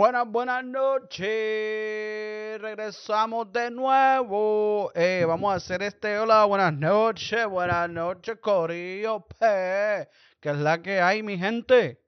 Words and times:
Buenas, 0.00 0.26
buenas 0.26 0.64
noches. 0.64 1.28
Regresamos 2.58 3.52
de 3.52 3.70
nuevo. 3.70 4.90
Eh, 4.94 5.26
vamos 5.28 5.52
a 5.52 5.56
hacer 5.56 5.82
este. 5.82 6.18
Hola, 6.18 6.46
buenas 6.46 6.72
noches. 6.72 7.46
Buenas 7.46 7.90
noches, 7.90 8.38
Corillo 8.40 9.20
P. 9.26 10.08
¿Qué 10.40 10.48
es 10.48 10.56
la 10.56 10.80
que 10.80 11.02
hay, 11.02 11.22
mi 11.22 11.36
gente? 11.36 12.00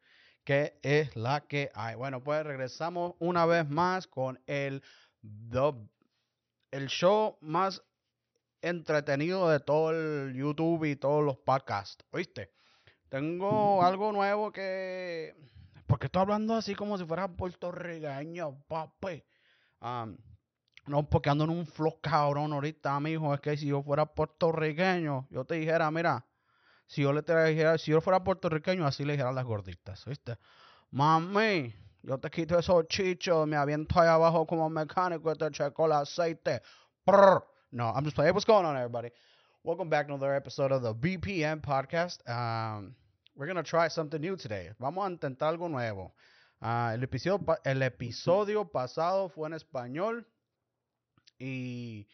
¿Qué 0.43 0.79
es 0.81 1.15
la 1.17 1.43
que 1.43 1.71
hay? 1.75 1.95
Bueno, 1.95 2.25
pues 2.25 2.43
regresamos 2.47 3.13
una 3.19 3.45
vez 3.45 3.69
más 3.69 4.07
con 4.07 4.41
el, 4.47 4.83
el 6.71 6.87
show 6.87 7.37
más 7.43 7.83
entretenido 8.63 9.51
de 9.51 9.61
todo 9.61 9.91
el 9.91 10.33
YouTube 10.33 10.87
y 10.87 10.97
todos 10.97 11.23
los 11.23 11.37
podcasts. 11.37 12.03
¿Oíste? 12.11 12.55
Tengo 13.11 13.85
algo 13.85 14.13
nuevo 14.13 14.51
que 14.51 15.35
porque 15.93 16.07
estoy 16.07 16.23
hablando 16.23 16.55
así 16.55 16.75
como 16.75 16.97
si 16.97 17.05
fuera 17.05 17.29
puertorriqueño, 17.29 18.63
papi. 18.67 19.23
no, 20.87 21.07
porque 21.11 21.29
ando 21.29 21.45
en 21.45 21.51
un 21.51 21.67
flow 21.67 22.01
cabrón 22.01 22.55
ahorita, 22.55 22.99
mijo. 22.99 23.35
Es 23.35 23.41
que 23.41 23.59
si 23.59 23.67
yo 23.67 23.83
fuera 23.83 24.07
puertorriqueño, 24.07 25.27
yo 25.29 25.45
te 25.45 25.57
dijera, 25.57 25.91
mira, 25.91 26.25
si 26.87 27.03
yo 27.03 27.13
le 27.13 27.21
dijera, 27.21 27.77
si 27.77 27.91
yo 27.91 28.01
fuera 28.01 28.25
puertorriqueño, 28.25 28.87
así 28.87 29.05
le 29.05 29.13
dijera 29.13 29.33
las 29.33 29.45
gorditas, 29.45 30.03
¿viste? 30.07 30.39
Mami, 30.93 31.75
yo 32.03 32.17
te 32.19 32.31
quito 32.31 32.59
esos 32.59 32.89
chichos, 32.89 33.47
me 33.47 33.57
aviento 33.57 34.01
ahí 34.01 34.09
abajo 34.09 34.47
como 34.47 34.71
mecánico 34.71 35.31
y 35.31 35.37
te 35.37 35.51
checo 35.51 35.85
el 35.85 35.93
aceite. 35.93 36.63
No, 37.71 37.93
I'm 37.95 38.03
just 38.03 38.17
playing. 38.17 38.33
What's 38.33 38.47
going 38.47 38.65
on, 38.65 38.79
everybody? 38.79 39.11
Welcome 39.63 39.91
back 39.91 40.07
to 40.07 40.15
another 40.15 40.35
episode 40.35 40.73
of 40.73 40.81
the 40.81 40.95
BPM 40.95 41.61
podcast. 41.61 42.27
Um, 42.27 42.95
We're 43.35 43.47
gonna 43.47 43.63
try 43.63 43.89
something 43.89 44.21
new 44.21 44.37
today. 44.37 44.73
Vamos 44.79 45.07
a 45.07 45.11
intentar 45.11 45.49
algo 45.49 45.69
nuevo. 45.69 46.15
Uh, 46.61 46.93
el, 46.93 47.03
episodio, 47.03 47.41
el 47.65 47.83
episodio 47.83 48.71
pasado 48.71 49.31
fue 49.31 49.49
en 49.49 49.55
español 49.55 50.27
y 51.39 52.07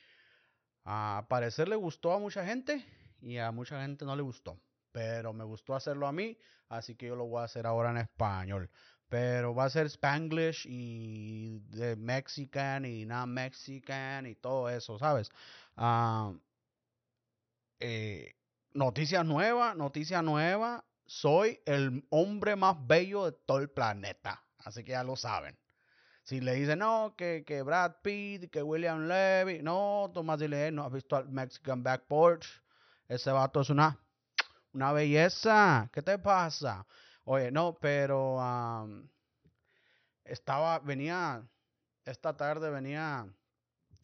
a 0.84 1.26
parecer 1.28 1.68
le 1.68 1.76
gustó 1.76 2.12
a 2.12 2.18
mucha 2.18 2.44
gente 2.44 2.84
y 3.20 3.38
a 3.38 3.50
mucha 3.50 3.82
gente 3.82 4.04
no 4.04 4.14
le 4.14 4.22
gustó. 4.22 4.60
Pero 4.92 5.32
me 5.32 5.44
gustó 5.44 5.74
hacerlo 5.74 6.06
a 6.06 6.12
mí, 6.12 6.38
así 6.68 6.94
que 6.94 7.08
yo 7.08 7.16
lo 7.16 7.26
voy 7.26 7.40
a 7.40 7.44
hacer 7.44 7.66
ahora 7.66 7.90
en 7.90 7.98
español. 7.98 8.70
Pero 9.08 9.54
va 9.54 9.64
a 9.64 9.70
ser 9.70 9.86
Spanglish 9.86 10.66
y 10.68 11.58
de 11.70 11.96
Mexican 11.96 12.84
y 12.84 13.04
non 13.06 13.28
Mexican 13.34 14.26
y 14.26 14.36
todo 14.36 14.68
eso, 14.70 14.98
¿sabes? 14.98 15.30
Uh, 15.76 16.38
eh, 17.80 18.36
noticia 18.72 19.24
nueva, 19.24 19.74
noticia 19.74 20.22
nueva 20.22 20.84
soy 21.08 21.58
el 21.64 22.06
hombre 22.10 22.54
más 22.54 22.76
bello 22.86 23.24
de 23.24 23.32
todo 23.32 23.58
el 23.58 23.70
planeta. 23.70 24.44
Así 24.58 24.84
que 24.84 24.92
ya 24.92 25.02
lo 25.02 25.16
saben. 25.16 25.58
Si 26.22 26.42
le 26.42 26.52
dicen, 26.52 26.80
no, 26.80 27.14
que, 27.16 27.44
que 27.46 27.62
Brad 27.62 27.96
Pitt, 28.02 28.50
que 28.50 28.62
William 28.62 29.08
Levy, 29.08 29.62
no, 29.62 30.10
Tomás 30.12 30.38
Dile, 30.38 30.70
no 30.70 30.84
has 30.84 30.92
visto 30.92 31.16
al 31.16 31.26
Mexican 31.30 31.82
Back 31.82 32.06
Porch. 32.06 32.62
Ese 33.08 33.30
vato 33.30 33.62
es 33.62 33.70
una, 33.70 33.98
una 34.74 34.92
belleza. 34.92 35.88
¿Qué 35.94 36.02
te 36.02 36.18
pasa? 36.18 36.86
Oye, 37.24 37.50
no, 37.50 37.78
pero 37.80 38.38
estaba, 40.24 40.78
venía, 40.80 41.42
esta 42.04 42.36
tarde 42.36 42.68
venía 42.68 43.26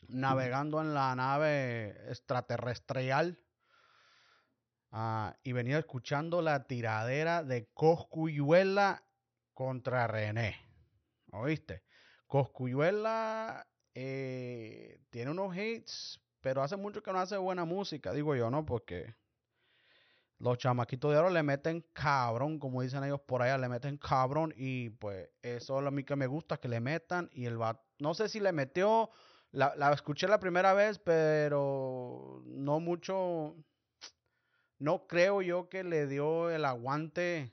navegando 0.09 0.81
en 0.81 0.95
la 0.95 1.15
nave 1.15 1.91
extraterrestrial 2.09 3.44
Ah, 4.97 5.37
y 5.43 5.51
venía 5.51 5.81
escuchando 5.81 6.41
la 6.41 6.69
tiradera 6.69 7.43
de 7.43 7.67
Coscuyuela 7.75 9.03
contra 9.53 10.07
René. 10.07 10.55
¿Oíste? 11.33 11.83
Coscuyuela 12.29 13.67
eh, 13.93 15.01
tiene 15.11 15.33
unos 15.33 15.57
hits, 15.57 16.21
pero 16.41 16.63
hace 16.63 16.77
mucho 16.77 17.03
que 17.03 17.13
no 17.13 17.19
hace 17.19 17.37
buena 17.37 17.65
música, 17.65 18.13
digo 18.13 18.37
yo, 18.37 18.53
¿no? 18.53 18.65
Porque 18.65 19.17
los 20.39 20.59
chamaquitos 20.59 21.11
de 21.11 21.19
oro 21.19 21.31
le 21.31 21.43
meten 21.43 21.85
cabrón, 21.93 22.61
como 22.61 22.81
dicen 22.81 23.03
ellos 23.03 23.21
por 23.21 23.43
allá, 23.43 23.59
le 23.59 23.69
meten 23.69 23.99
cabrón 23.99 24.55
y 24.57 24.91
pues 24.91 25.29
eso 25.43 25.79
es 25.79 25.85
lo 25.85 25.91
mí 25.91 26.05
que 26.05 26.15
me 26.15 26.29
gusta, 26.29 26.59
que 26.59 26.69
le 26.69 26.79
metan 26.79 27.29
y 27.33 27.47
el 27.47 27.61
va 27.61 27.83
no 27.99 28.15
sé 28.15 28.29
si 28.29 28.39
le 28.39 28.53
metió, 28.53 29.11
la, 29.51 29.75
la 29.75 29.93
escuché 29.93 30.29
la 30.29 30.39
primera 30.39 30.73
vez, 30.73 31.01
pero 31.01 32.45
no 32.47 32.79
mucho, 32.79 33.57
no 34.85 35.07
creo 35.07 35.41
yo 35.41 35.71
que 35.71 35.83
le 35.83 36.07
dio 36.07 36.51
el 36.51 36.67
aguante 36.67 37.51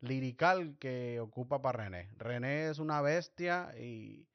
lirical 0.00 0.76
que 0.78 1.18
ocupa 1.18 1.62
para 1.62 1.84
René. 1.84 2.10
René 2.18 2.68
es 2.68 2.78
una 2.78 3.00
bestia 3.00 3.74
y 3.78 4.28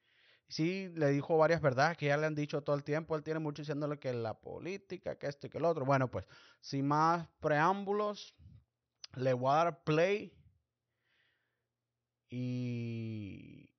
sí 0.48 0.88
le 0.96 1.10
dijo 1.10 1.38
varias 1.38 1.60
verdades 1.60 1.96
que 1.96 2.06
ya 2.06 2.16
le 2.16 2.26
han 2.26 2.34
dicho 2.34 2.62
todo 2.62 2.74
el 2.74 2.82
tiempo. 2.82 3.14
Él 3.14 3.22
tiene 3.22 3.38
mucho 3.38 3.62
diciéndole 3.62 4.00
que 4.00 4.12
la 4.12 4.34
política, 4.40 5.16
que 5.16 5.28
esto 5.28 5.46
y 5.46 5.50
que 5.50 5.58
el 5.58 5.64
otro. 5.64 5.84
Bueno, 5.84 6.10
pues 6.10 6.26
sin 6.60 6.88
más 6.88 7.28
preámbulos, 7.38 8.34
le 9.14 9.32
voy 9.32 9.52
a 9.52 9.56
dar 9.56 9.84
play 9.84 10.36
y 12.28 13.70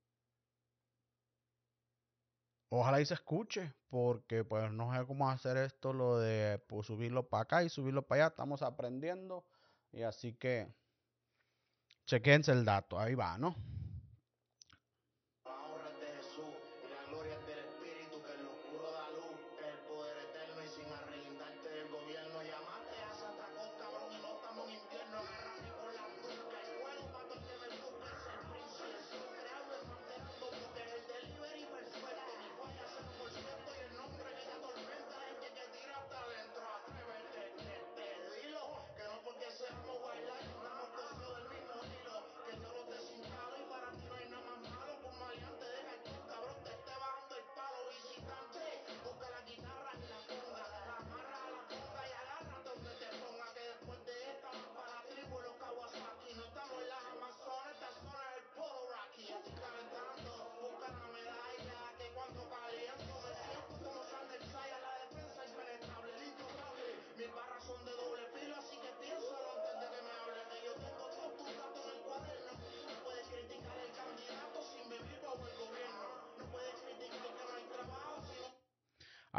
Ojalá 2.79 3.01
y 3.01 3.05
se 3.05 3.15
escuche, 3.15 3.73
porque 3.89 4.43
pues 4.43 4.71
no 4.71 4.93
sé 4.93 5.05
cómo 5.05 5.29
hacer 5.29 5.57
esto, 5.57 5.93
lo 5.93 6.19
de 6.19 6.59
pues, 6.67 6.87
subirlo 6.87 7.27
para 7.27 7.43
acá 7.43 7.63
y 7.63 7.69
subirlo 7.69 8.03
para 8.03 8.23
allá. 8.23 8.29
Estamos 8.29 8.61
aprendiendo. 8.61 9.45
Y 9.91 10.03
así 10.03 10.33
que 10.33 10.67
chequense 12.05 12.51
el 12.51 12.65
dato. 12.65 12.99
Ahí 12.99 13.15
va, 13.15 13.37
¿no? 13.37 13.55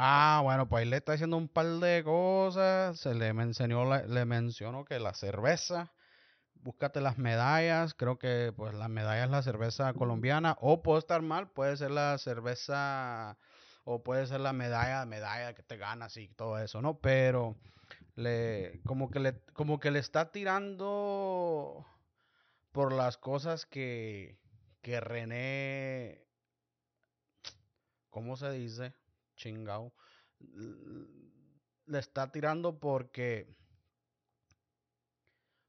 Ah, 0.00 0.40
bueno, 0.44 0.68
pues 0.68 0.82
ahí 0.82 0.88
le 0.88 0.96
está 0.98 1.12
diciendo 1.12 1.36
un 1.36 1.48
par 1.48 1.66
de 1.66 2.04
cosas. 2.04 3.00
Se 3.00 3.14
le 3.14 3.32
mencionó, 3.34 3.84
le 4.06 4.24
mencionó 4.24 4.84
que 4.84 5.00
la 5.00 5.12
cerveza, 5.12 5.92
búscate 6.54 7.00
las 7.00 7.18
medallas. 7.18 7.94
Creo 7.94 8.18
que 8.18 8.52
pues 8.56 8.74
la 8.74 8.88
medalla 8.88 9.24
es 9.24 9.30
la 9.30 9.42
cerveza 9.42 9.92
colombiana. 9.94 10.56
O 10.60 10.82
puede 10.82 11.00
estar 11.00 11.22
mal, 11.22 11.50
puede 11.50 11.76
ser 11.76 11.90
la 11.90 12.16
cerveza 12.18 13.38
o 13.84 14.02
puede 14.04 14.26
ser 14.28 14.40
la 14.40 14.52
medalla, 14.52 15.04
medalla 15.06 15.54
que 15.54 15.62
te 15.64 15.76
ganas 15.76 16.16
y 16.16 16.28
todo 16.28 16.58
eso, 16.60 16.80
¿no? 16.82 17.00
Pero 17.00 17.56
le 18.16 18.80
como 18.86 19.10
que 19.10 19.20
le 19.20 19.40
como 19.54 19.80
que 19.80 19.90
le 19.90 19.98
está 20.00 20.32
tirando 20.32 21.86
por 22.72 22.92
las 22.92 23.18
cosas 23.18 23.66
que 23.66 24.38
que 24.82 25.00
René 25.00 26.24
¿cómo 28.10 28.36
se 28.36 28.50
dice? 28.52 28.94
Chingao, 29.38 29.94
le 31.86 31.98
está 31.98 32.30
tirando 32.30 32.78
porque 32.78 33.56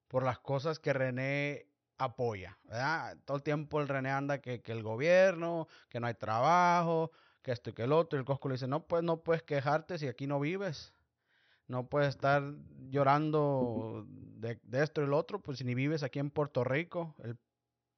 por 0.10 0.24
las 0.24 0.40
cosas 0.40 0.80
que 0.80 0.92
René 0.92 1.68
apoya, 1.98 2.58
¿verdad? 2.64 3.18
Todo 3.26 3.38
el 3.38 3.44
tiempo 3.44 3.80
el 3.80 3.88
René 3.88 4.10
anda 4.10 4.42
que, 4.42 4.62
el 4.66 4.84
gobierno, 4.84 5.68
que 5.88 6.00
no 6.00 6.08
hay 6.08 6.16
trabajo, 6.16 7.12
que 7.42 7.52
esto 7.52 7.70
y 7.70 7.74
que 7.74 7.84
el 7.84 7.94
otro, 7.94 8.18
y 8.18 8.20
el 8.20 8.26
Cosco 8.26 8.50
le 8.50 8.56
dice, 8.56 8.68
no, 8.68 8.86
pues 8.86 9.04
no 9.04 9.24
puedes 9.24 9.44
quejarte 9.44 9.98
si 9.98 10.08
aquí 10.08 10.28
no 10.28 10.40
vives, 10.40 10.94
no 11.68 11.88
puedes 11.88 12.10
estar 12.10 12.44
llorando 12.90 14.06
de, 14.10 14.60
de 14.64 14.84
esto 14.84 15.02
y 15.02 15.06
el 15.06 15.14
otro, 15.14 15.42
pues 15.42 15.60
si 15.60 15.64
ni 15.64 15.76
vives 15.76 16.04
aquí 16.04 16.20
en 16.20 16.32
Puerto 16.32 16.64
Rico, 16.64 17.16
el 17.24 17.38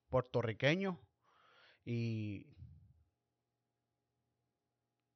puertorriqueño, 0.10 1.00
Y... 1.86 2.46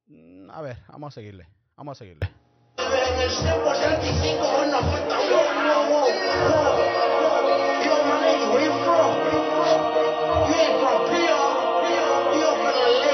Mm, 0.08 0.50
a 0.50 0.62
ver, 0.62 0.76
vamos 0.88 1.12
a 1.12 1.14
seguirle. 1.14 1.48
Vamos 1.76 1.96
a 1.96 1.98
seguirle. 1.98 2.30
En 2.78 3.20
el 3.20 3.30
100 3.30 3.62
por 3.62 3.76
35 3.76 4.44
hoy 4.44 4.70
nos 4.70 4.80
falta 4.82 5.20
un 5.20 5.30
wow, 5.30 5.90
wow, 5.90 6.06
wow. 6.06 6.86
Yo, 7.84 7.94
my 8.06 8.16
nigga, 8.22 8.46
where 8.52 8.64
you 8.64 8.72
from? 8.84 9.10
You 10.46 10.54
ain't 10.54 10.78
from 10.80 10.98
PR. 11.10 11.46
You 12.36 12.46
from 12.46 12.76
LA. 12.76 13.06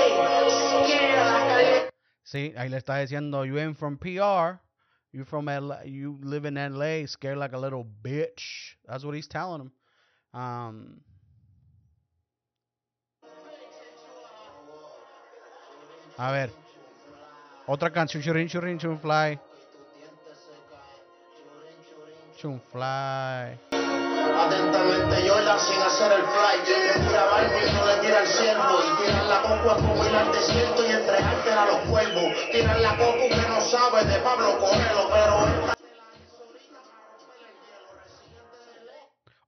Scared 0.84 1.26
like 1.26 1.48
I 1.50 1.90
Sí, 2.24 2.52
ahí 2.56 2.68
le 2.68 2.76
está 2.76 2.98
diciendo, 2.98 3.44
you 3.46 3.58
ain't 3.58 3.76
from 3.76 3.96
PR. 3.96 4.60
You 5.12 5.24
from 5.24 5.46
LA, 5.46 5.84
you 5.84 6.18
live 6.22 6.46
in 6.46 6.54
LA, 6.54 7.06
scared 7.06 7.38
like 7.38 7.52
a 7.52 7.58
little 7.58 7.84
bitch. 7.84 8.76
That's 8.86 9.04
what 9.04 9.14
he's 9.14 9.28
telling 9.28 9.60
him. 9.62 9.72
Um, 10.32 11.00
a 16.18 16.32
ver, 16.32 16.50
otra 17.72 17.90
canción, 17.90 18.22
churin, 18.22 18.48
churin, 18.48 18.78
chun 18.78 18.98
fly. 19.00 19.40
Chun 22.36 22.60
fly. 22.70 23.58
Atentamente 23.72 25.26
Jordan 25.26 25.58
sin 25.58 25.80
hacer 25.80 26.12
el 26.12 26.22
fly. 26.22 26.58
Que 26.66 27.00
tira 27.00 27.24
Barbie 27.24 27.72
no 27.72 27.86
le 27.86 27.96
tira 28.02 28.20
el 28.20 28.26
ciervo. 28.26 28.78
Y 28.78 29.02
tiran 29.02 29.26
la 29.26 29.40
coco 29.40 29.70
a 29.70 29.76
como 29.76 30.04
ir 30.04 30.14
al 30.14 30.32
desierto 30.32 30.86
y 30.86 30.90
entregarte 30.92 31.50
a 31.50 31.64
los 31.64 31.78
cuervos. 31.88 32.32
Tiran 32.52 32.82
la 32.82 32.96
coco 32.98 33.28
que 33.30 33.48
no 33.48 33.60
sabe 33.62 34.04
de 34.04 34.18
Pablo 34.18 34.58
Coelho, 34.58 35.08
pero... 35.10 35.72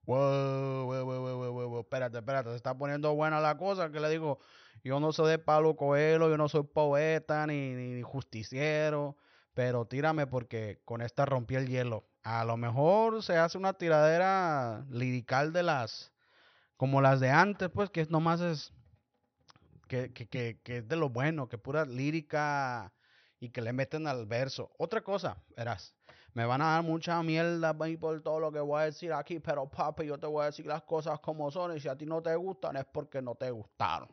Wow, 0.07 0.85
wow, 0.85 1.05
wow, 1.05 1.21
wow, 1.21 1.51
wow, 1.51 1.69
wow, 1.69 1.79
espérate, 1.81 2.17
espérate, 2.17 2.49
se 2.49 2.55
está 2.55 2.75
poniendo 2.75 3.13
buena 3.13 3.39
la 3.39 3.57
cosa, 3.57 3.91
que 3.91 3.99
le 3.99 4.09
digo, 4.09 4.39
yo 4.85 4.99
no 4.99 5.11
soy 5.11 5.31
de 5.31 5.39
Pablo 5.39 5.75
Coelho, 5.75 6.29
yo 6.29 6.37
no 6.37 6.47
soy 6.47 6.61
poeta 6.61 7.47
ni, 7.47 7.73
ni 7.73 8.03
justiciero, 8.03 9.17
pero 9.55 9.85
tírame 9.85 10.27
porque 10.27 10.79
con 10.85 11.01
esta 11.01 11.25
rompí 11.25 11.55
el 11.55 11.67
hielo. 11.67 12.05
A 12.21 12.45
lo 12.45 12.55
mejor 12.55 13.23
se 13.23 13.35
hace 13.35 13.57
una 13.57 13.73
tiradera 13.73 14.85
lirical 14.91 15.51
de 15.53 15.63
las, 15.63 16.13
como 16.77 17.01
las 17.01 17.19
de 17.19 17.31
antes, 17.31 17.69
pues, 17.69 17.89
que 17.89 18.05
nomás 18.05 18.41
es, 18.41 18.73
que, 19.87 20.13
que, 20.13 20.27
que, 20.27 20.59
que 20.63 20.77
es 20.77 20.87
de 20.87 20.95
lo 20.95 21.09
bueno, 21.09 21.49
que 21.49 21.57
pura 21.57 21.83
lírica 21.85 22.93
y 23.39 23.49
que 23.49 23.63
le 23.63 23.73
meten 23.73 24.05
al 24.05 24.27
verso. 24.27 24.69
Otra 24.77 25.01
cosa, 25.01 25.43
verás, 25.57 25.95
me 26.35 26.45
van 26.45 26.61
a 26.61 26.73
dar 26.73 26.83
mucha 26.83 27.23
mierda 27.23 27.75
por 27.99 28.21
todo 28.21 28.39
lo 28.39 28.51
que 28.51 28.59
voy 28.59 28.81
a 28.81 28.85
decir 28.85 29.13
aquí, 29.13 29.39
pero 29.39 29.67
papi, 29.67 30.05
yo 30.05 30.19
te 30.19 30.27
voy 30.27 30.43
a 30.43 30.45
decir 30.45 30.67
las 30.67 30.83
cosas 30.83 31.19
como 31.21 31.49
son 31.49 31.75
y 31.75 31.79
si 31.79 31.87
a 31.87 31.97
ti 31.97 32.05
no 32.05 32.21
te 32.21 32.35
gustan 32.35 32.75
es 32.75 32.85
porque 32.85 33.19
no 33.19 33.33
te 33.33 33.49
gustaron. 33.49 34.09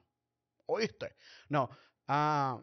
¿Oíste? 0.67 1.15
No. 1.49 1.71
Ah, 2.09 2.61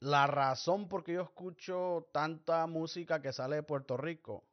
la 0.00 0.26
razón 0.26 0.88
por 0.88 1.04
qué 1.04 1.14
yo 1.14 1.22
escucho 1.22 2.08
tanta 2.12 2.66
música 2.66 3.22
que 3.22 3.32
sale 3.32 3.56
de 3.56 3.62
Puerto 3.62 3.96
Rico. 3.96 4.44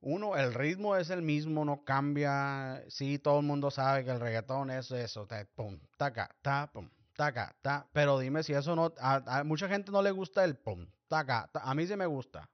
Uno, 0.00 0.36
el 0.36 0.54
ritmo 0.54 0.96
es 0.96 1.10
el 1.10 1.20
mismo, 1.22 1.64
no 1.64 1.84
cambia. 1.84 2.82
Sí, 2.88 3.18
todo 3.18 3.40
el 3.40 3.46
mundo 3.46 3.70
sabe 3.70 4.04
que 4.04 4.10
el 4.10 4.20
reggaetón 4.20 4.70
es 4.70 4.90
eso. 4.90 5.26
pum, 5.54 5.78
taca, 5.98 6.34
ta, 6.42 6.70
pum, 6.72 6.88
taca, 7.14 7.54
ta. 7.60 7.86
Pero 7.92 8.18
dime 8.18 8.42
si 8.42 8.52
eso 8.52 8.76
no. 8.76 8.94
A, 8.98 9.42
mucha 9.44 9.68
gente 9.68 9.92
no 9.92 10.00
le 10.02 10.12
gusta 10.12 10.44
el 10.44 10.56
pum, 10.56 10.86
taca, 11.08 11.50
ta. 11.52 11.60
A 11.60 11.74
mí 11.74 11.86
sí 11.86 11.96
me 11.96 12.06
gusta. 12.06 12.48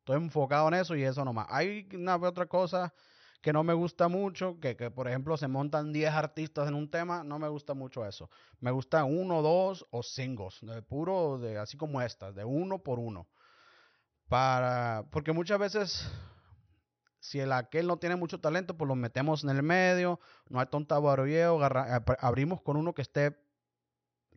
Estoy 0.00 0.16
enfocado 0.16 0.68
en 0.68 0.74
eso 0.74 0.96
y 0.96 1.02
eso 1.04 1.24
nomás. 1.24 1.46
Hay 1.50 1.88
una 1.94 2.16
otra 2.16 2.46
cosa 2.46 2.92
que 3.40 3.52
no 3.52 3.62
me 3.62 3.74
gusta 3.74 4.08
mucho, 4.08 4.58
que, 4.60 4.76
que, 4.76 4.90
por 4.90 5.08
ejemplo 5.08 5.36
se 5.36 5.48
montan 5.48 5.92
10 5.92 6.12
artistas 6.12 6.68
en 6.68 6.74
un 6.74 6.90
tema, 6.90 7.22
no 7.22 7.38
me 7.38 7.48
gusta 7.48 7.74
mucho 7.74 8.06
eso. 8.06 8.30
Me 8.60 8.70
gusta 8.70 9.04
uno, 9.04 9.42
dos 9.42 9.86
o 9.90 10.02
singles, 10.02 10.58
de 10.62 10.82
puro, 10.82 11.38
de, 11.38 11.58
así 11.58 11.76
como 11.76 12.02
estas, 12.02 12.34
de 12.34 12.44
uno 12.44 12.82
por 12.82 12.98
uno. 12.98 13.28
Para, 14.28 15.06
porque 15.10 15.32
muchas 15.32 15.58
veces, 15.58 16.10
si 17.20 17.40
el 17.40 17.52
aquel 17.52 17.86
no 17.86 17.98
tiene 17.98 18.16
mucho 18.16 18.40
talento, 18.40 18.76
pues 18.76 18.88
lo 18.88 18.94
metemos 18.94 19.44
en 19.44 19.50
el 19.50 19.62
medio, 19.62 20.20
no 20.48 20.60
hay 20.60 20.66
tonta 20.66 20.98
barulleo, 20.98 21.60
abrimos 22.20 22.60
con 22.60 22.76
uno 22.76 22.92
que 22.92 23.02
esté 23.02 23.36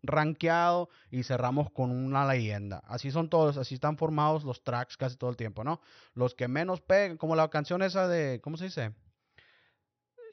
rankeado 0.03 0.89
y 1.09 1.24
cerramos 1.24 1.71
con 1.71 1.92
una 1.92 2.25
leyenda. 2.25 2.81
Así 2.86 3.12
son 3.12 3.30
todos, 3.30 3.57
así 3.57 3.75
están 3.75 3.98
formados 3.98 4.44
los 4.44 4.63
tracks 4.63 4.98
casi 4.98 5.18
todo 5.18 5.30
el 5.30 5.38
tiempo, 5.38 5.63
¿no? 5.63 5.81
Los 6.13 6.36
que 6.36 6.48
menos 6.48 6.81
pegan, 6.81 7.18
como 7.18 7.36
la 7.36 7.50
canción 7.50 7.81
esa 7.81 8.07
de, 8.07 8.42
¿cómo 8.42 8.57
se 8.57 8.65
dice? 8.65 8.94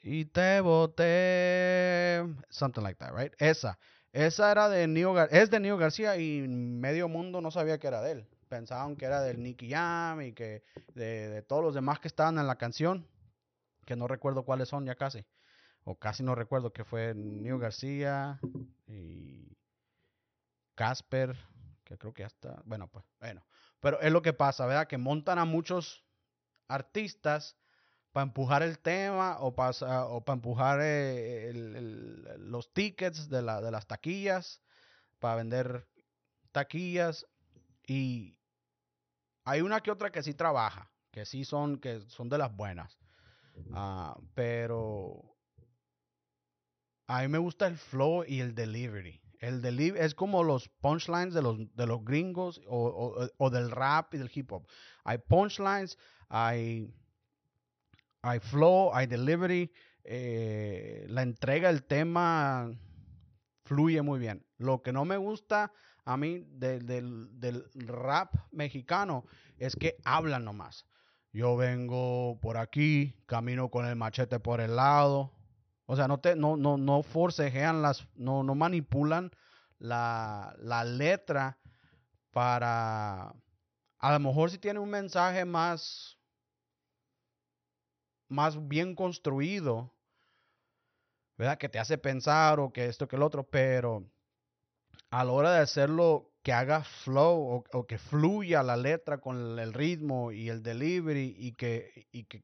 Y 0.01 0.25
te 0.25 0.61
boté, 0.61 2.23
something 2.49 2.81
like 2.81 2.97
that, 2.99 3.13
right? 3.13 3.33
Esa, 3.37 3.77
esa 4.13 4.51
era 4.51 4.69
de 4.69 4.87
Neo, 4.87 5.17
es 5.25 5.49
de 5.49 5.59
Neo 5.59 5.77
García 5.77 6.17
y 6.17 6.47
medio 6.47 7.07
mundo 7.09 7.41
no 7.41 7.51
sabía 7.51 7.79
que 7.79 7.87
era 7.87 8.01
de 8.01 8.11
él. 8.13 8.27
Pensaban 8.47 8.95
que 8.95 9.05
era 9.05 9.21
del 9.21 9.43
Nicky 9.43 9.69
Jam 9.69 10.21
y 10.21 10.33
que 10.33 10.63
de, 10.95 11.29
de 11.29 11.41
todos 11.43 11.63
los 11.63 11.75
demás 11.75 11.99
que 11.99 12.07
estaban 12.07 12.39
en 12.39 12.47
la 12.47 12.57
canción, 12.57 13.07
que 13.85 13.95
no 13.95 14.07
recuerdo 14.07 14.43
cuáles 14.43 14.69
son 14.69 14.85
ya 14.85 14.95
casi 14.95 15.25
o 15.83 15.95
casi 15.95 16.23
no 16.23 16.35
recuerdo 16.35 16.71
que 16.71 16.83
fue 16.83 17.13
Neo 17.15 17.57
García 17.57 18.39
y 18.87 19.48
Casper, 20.79 21.35
que 21.83 21.97
creo 21.97 22.13
que 22.13 22.23
hasta, 22.23 22.61
bueno, 22.63 22.87
pues, 22.87 23.03
bueno, 23.19 23.45
pero 23.81 23.99
es 23.99 24.13
lo 24.13 24.21
que 24.21 24.31
pasa, 24.31 24.65
¿verdad? 24.65 24.87
Que 24.87 24.97
montan 24.97 25.37
a 25.37 25.43
muchos 25.43 26.05
artistas 26.69 27.57
para 28.13 28.23
empujar 28.23 28.63
el 28.63 28.79
tema 28.79 29.39
o 29.41 29.53
para 29.53 29.73
empujar 30.27 30.79
eh, 30.81 31.51
los 32.37 32.71
tickets 32.71 33.27
de 33.27 33.41
las 33.41 33.87
taquillas, 33.87 34.61
para 35.19 35.35
vender 35.35 35.85
taquillas 36.53 37.27
y 37.85 38.37
hay 39.43 39.59
una 39.59 39.81
que 39.81 39.91
otra 39.91 40.13
que 40.13 40.23
sí 40.23 40.33
trabaja, 40.33 40.89
que 41.11 41.25
sí 41.25 41.43
son, 41.43 41.77
que 41.81 41.99
son 42.07 42.29
de 42.29 42.37
las 42.37 42.55
buenas, 42.55 42.97
ah, 43.73 44.17
pero 44.33 45.35
a 47.05 47.21
mí 47.23 47.27
me 47.27 47.37
gusta 47.37 47.67
el 47.67 47.77
flow 47.77 48.23
y 48.25 48.39
el 48.39 48.55
delivery. 48.55 49.21
El 49.39 49.61
delivery 49.61 50.05
es 50.05 50.15
como 50.15 50.43
los 50.43 50.67
punchlines 50.67 51.33
de 51.33 51.41
los, 51.41 51.57
de 51.73 51.87
los 51.87 52.03
gringos 52.03 52.61
o, 52.67 53.49
del 53.49 53.71
rap 53.71 54.13
y 54.13 54.17
del 54.17 54.29
hip 54.33 54.51
hop. 54.51 54.67
Hay 55.05 55.17
punchlines, 55.17 55.97
hay, 56.27 56.93
hay 58.21 58.39
flow, 58.39 58.91
hay 58.93 59.07
delivery. 59.07 59.71
Eh, 60.03 61.05
la 61.09 61.21
entrega 61.21 61.69
del 61.69 61.83
tema 61.83 62.69
fluye 63.63 64.01
muy 64.01 64.19
bien. 64.19 64.45
Lo 64.57 64.81
que 64.81 64.91
no 64.91 65.05
me 65.05 65.15
gusta 65.15 65.71
a 66.03 66.17
mí 66.17 66.43
del, 66.49 66.85
del 66.85 67.65
rap 67.87 68.35
mexicano 68.51 69.25
es 69.57 69.75
que 69.75 69.97
hablan 70.03 70.43
nomás. 70.43 70.85
Yo 71.31 71.55
vengo 71.55 72.39
por 72.41 72.57
aquí, 72.57 73.15
camino 73.25 73.69
con 73.69 73.85
el 73.85 73.95
machete 73.95 74.39
por 74.39 74.59
el 74.59 74.75
lado, 74.75 75.31
o 75.91 75.95
sea, 75.95 76.07
no 76.07 76.19
te, 76.19 76.35
no, 76.35 76.55
no, 76.55 76.77
no 76.77 77.01
forcejean 77.01 77.81
las, 77.81 78.07
no, 78.13 78.43
no 78.43 78.53
manipulan 78.53 79.31
la, 79.79 80.55
la 80.59 80.83
letra 80.83 81.57
para 82.29 83.33
a 83.97 84.11
lo 84.13 84.19
mejor 84.19 84.51
si 84.51 84.59
tiene 84.59 84.77
un 84.77 84.91
mensaje 84.91 85.45
más 85.45 86.19
más 88.27 88.67
bien 88.67 88.93
construido, 88.93 89.91
¿verdad? 91.39 91.57
Que 91.57 91.69
te 91.69 91.79
hace 91.79 91.97
pensar 91.97 92.59
o 92.59 92.71
que 92.71 92.85
esto 92.85 93.07
que 93.07 93.15
el 93.15 93.23
otro, 93.23 93.49
pero 93.49 94.07
a 95.09 95.23
la 95.23 95.31
hora 95.31 95.51
de 95.53 95.61
hacerlo 95.61 96.29
que 96.43 96.53
haga 96.53 96.83
flow 96.83 97.65
o, 97.73 97.87
que 97.87 97.97
fluya 97.97 98.61
la 98.61 98.77
letra 98.77 99.17
con 99.17 99.57
el 99.57 99.73
ritmo 99.73 100.31
y 100.31 100.49
el 100.49 100.61
delivery 100.61 101.35
y 101.35 101.53
que, 101.53 102.05
y 102.11 102.25
que, 102.25 102.43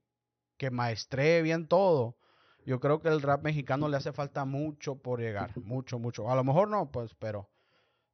que 0.57 0.71
maestree 0.71 1.43
bien 1.43 1.67
todo, 1.67 2.17
yo 2.65 2.79
creo 2.79 3.00
que 3.00 3.10
el 3.10 3.22
rap 3.22 3.43
mexicano 3.43 3.88
le 3.88 3.98
hace 3.98 4.12
falta 4.12 4.43
mucho 4.43 4.95
por 4.95 5.19
llegar, 5.19 5.51
mucho, 5.63 6.00
mucho. 6.00 6.29
A 6.29 6.36
lo 6.36 6.43
mejor 6.43 6.67
no, 6.67 6.91
pues, 6.91 7.13
pero 7.15 7.50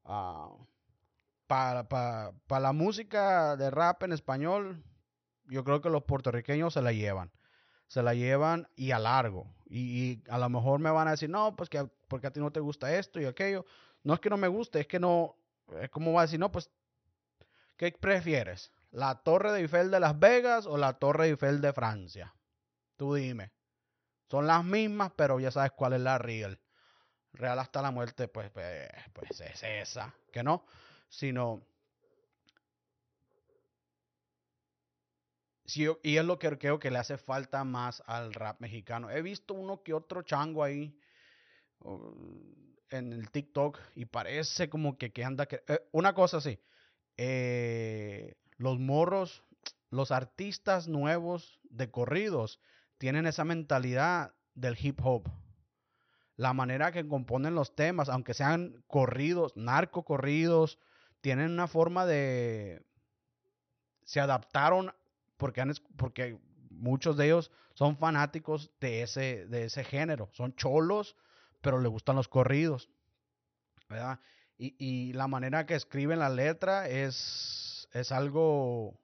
uh, 0.04 0.58
para, 1.48 1.88
para, 1.88 2.34
para 2.48 2.60
la 2.60 2.74
música 2.74 3.56
de 3.56 3.72
rap 3.72 4.04
en 4.04 4.12
español, 4.12 4.84
yo 5.46 5.64
creo 5.64 5.82
que 5.82 5.90
los 5.90 6.04
puertorriqueños 6.04 6.74
se 6.74 6.82
la 6.82 6.92
llevan. 6.92 7.32
Se 7.88 8.04
la 8.04 8.14
llevan 8.14 8.68
y 8.76 8.92
a 8.92 9.00
largo. 9.00 9.48
Y, 9.70 10.22
a 10.30 10.38
lo 10.38 10.50
mejor 10.50 10.80
me 10.80 10.92
van 10.92 11.08
a 11.08 11.12
decir, 11.12 11.30
no, 11.30 11.56
pues 11.56 11.70
que 11.70 11.88
porque 12.10 12.28
a 12.28 12.32
ti 12.32 12.42
no 12.42 12.52
te 12.52 12.60
gusta 12.60 12.94
esto 12.96 13.22
y 13.22 13.26
aquello. 13.26 13.66
No 14.04 14.14
es 14.14 14.20
que 14.20 14.30
no 14.30 14.38
me 14.38 14.50
guste, 14.50 14.82
es 14.82 14.88
que 14.88 15.00
no, 15.00 15.38
es 15.82 15.90
como 15.90 16.12
va 16.12 16.22
a 16.22 16.26
decir, 16.26 16.40
no, 16.40 16.52
pues, 16.52 16.70
¿qué 17.78 17.92
prefieres? 17.92 18.72
¿La 18.92 19.16
Torre 19.24 19.54
de 19.54 19.62
Eiffel 19.62 19.92
de 19.92 20.02
Las 20.02 20.20
Vegas 20.20 20.66
o 20.66 20.78
la 20.78 20.94
Torre 20.94 21.26
de 21.26 21.30
Eiffel 21.32 21.62
de 21.62 21.72
Francia? 21.72 22.36
Tú 22.98 23.14
dime. 23.14 23.52
Son 24.32 24.48
las 24.48 24.64
mismas, 24.64 25.12
pero 25.14 25.42
ya 25.42 25.52
sabes 25.52 25.74
cuál 25.74 25.92
es 25.92 26.00
la 26.00 26.18
real. 26.18 26.58
Real 27.34 27.60
hasta 27.60 27.82
la 27.82 27.92
muerte, 27.92 28.30
pues, 28.30 28.50
pues, 28.52 28.88
pues 29.12 29.42
es 29.42 29.62
esa. 29.62 30.16
Que 30.32 30.42
no, 30.42 30.66
sino... 31.10 31.62
Sí, 35.66 35.86
y 36.02 36.16
es 36.16 36.24
lo 36.24 36.40
que 36.40 36.58
creo 36.58 36.80
que 36.80 36.92
le 36.92 37.00
hace 37.00 37.18
falta 37.18 37.66
más 37.66 38.02
al 38.08 38.34
rap 38.34 38.62
mexicano. 38.62 39.10
He 39.10 39.22
visto 39.22 39.54
uno 39.54 39.84
que 39.84 39.94
otro 39.94 40.22
chango 40.22 40.64
ahí 40.64 40.98
en 42.90 43.12
el 43.12 43.30
TikTok 43.32 43.80
y 43.96 44.06
parece 44.06 44.70
como 44.70 44.98
que, 44.98 45.12
anda... 45.26 45.46
Que, 45.46 45.62
eh, 45.68 45.90
una 45.92 46.14
cosa 46.14 46.40
sí, 46.40 46.58
eh, 47.18 48.36
los 48.56 48.80
morros, 48.80 49.44
los 49.90 50.10
artistas 50.10 50.88
nuevos 50.88 51.60
de 51.64 51.92
corridos 51.92 52.62
tienen 53.02 53.26
esa 53.26 53.44
mentalidad 53.44 54.36
del 54.54 54.78
hip 54.80 55.00
hop. 55.04 55.28
La 56.36 56.54
manera 56.54 56.92
que 56.92 57.08
componen 57.08 57.56
los 57.56 57.76
temas, 57.76 58.10
aunque 58.10 58.36
sean 58.36 58.84
corridos, 58.86 59.58
narco 59.58 60.04
corridos, 60.04 60.78
tienen 61.20 61.50
una 61.50 61.68
forma 61.68 62.06
de... 62.06 62.86
Se 64.04 64.20
adaptaron 64.20 64.94
porque, 65.38 65.62
han, 65.62 65.74
porque 65.98 66.38
muchos 66.70 67.18
de 67.18 67.26
ellos 67.26 67.52
son 67.74 67.98
fanáticos 67.98 68.70
de 68.80 69.02
ese, 69.02 69.48
de 69.48 69.66
ese 69.66 69.84
género. 69.84 70.30
Son 70.34 70.54
cholos, 70.56 71.16
pero 71.60 71.80
le 71.80 71.90
gustan 71.90 72.18
los 72.18 72.28
corridos. 72.28 72.88
¿Verdad? 73.90 74.20
Y, 74.60 74.76
y 74.78 75.14
la 75.14 75.28
manera 75.28 75.66
que 75.66 75.74
escriben 75.74 76.20
la 76.20 76.30
letra 76.30 76.88
es, 76.88 77.88
es 77.94 78.12
algo, 78.12 79.02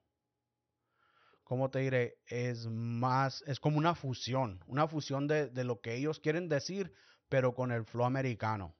¿cómo 1.48 1.70
te 1.70 1.78
diré? 1.80 2.18
Es 2.26 2.66
más, 2.66 3.42
es 3.46 3.58
como 3.58 3.78
una 3.78 3.94
fusión, 3.94 4.62
una 4.66 4.86
fusión 4.86 5.26
de, 5.26 5.48
de 5.48 5.64
lo 5.64 5.80
que 5.80 5.94
ellos 5.94 6.20
quieren 6.20 6.48
decir, 6.48 6.92
pero 7.30 7.54
con 7.54 7.72
el 7.72 7.84
flow 7.84 8.04
americano. 8.04 8.74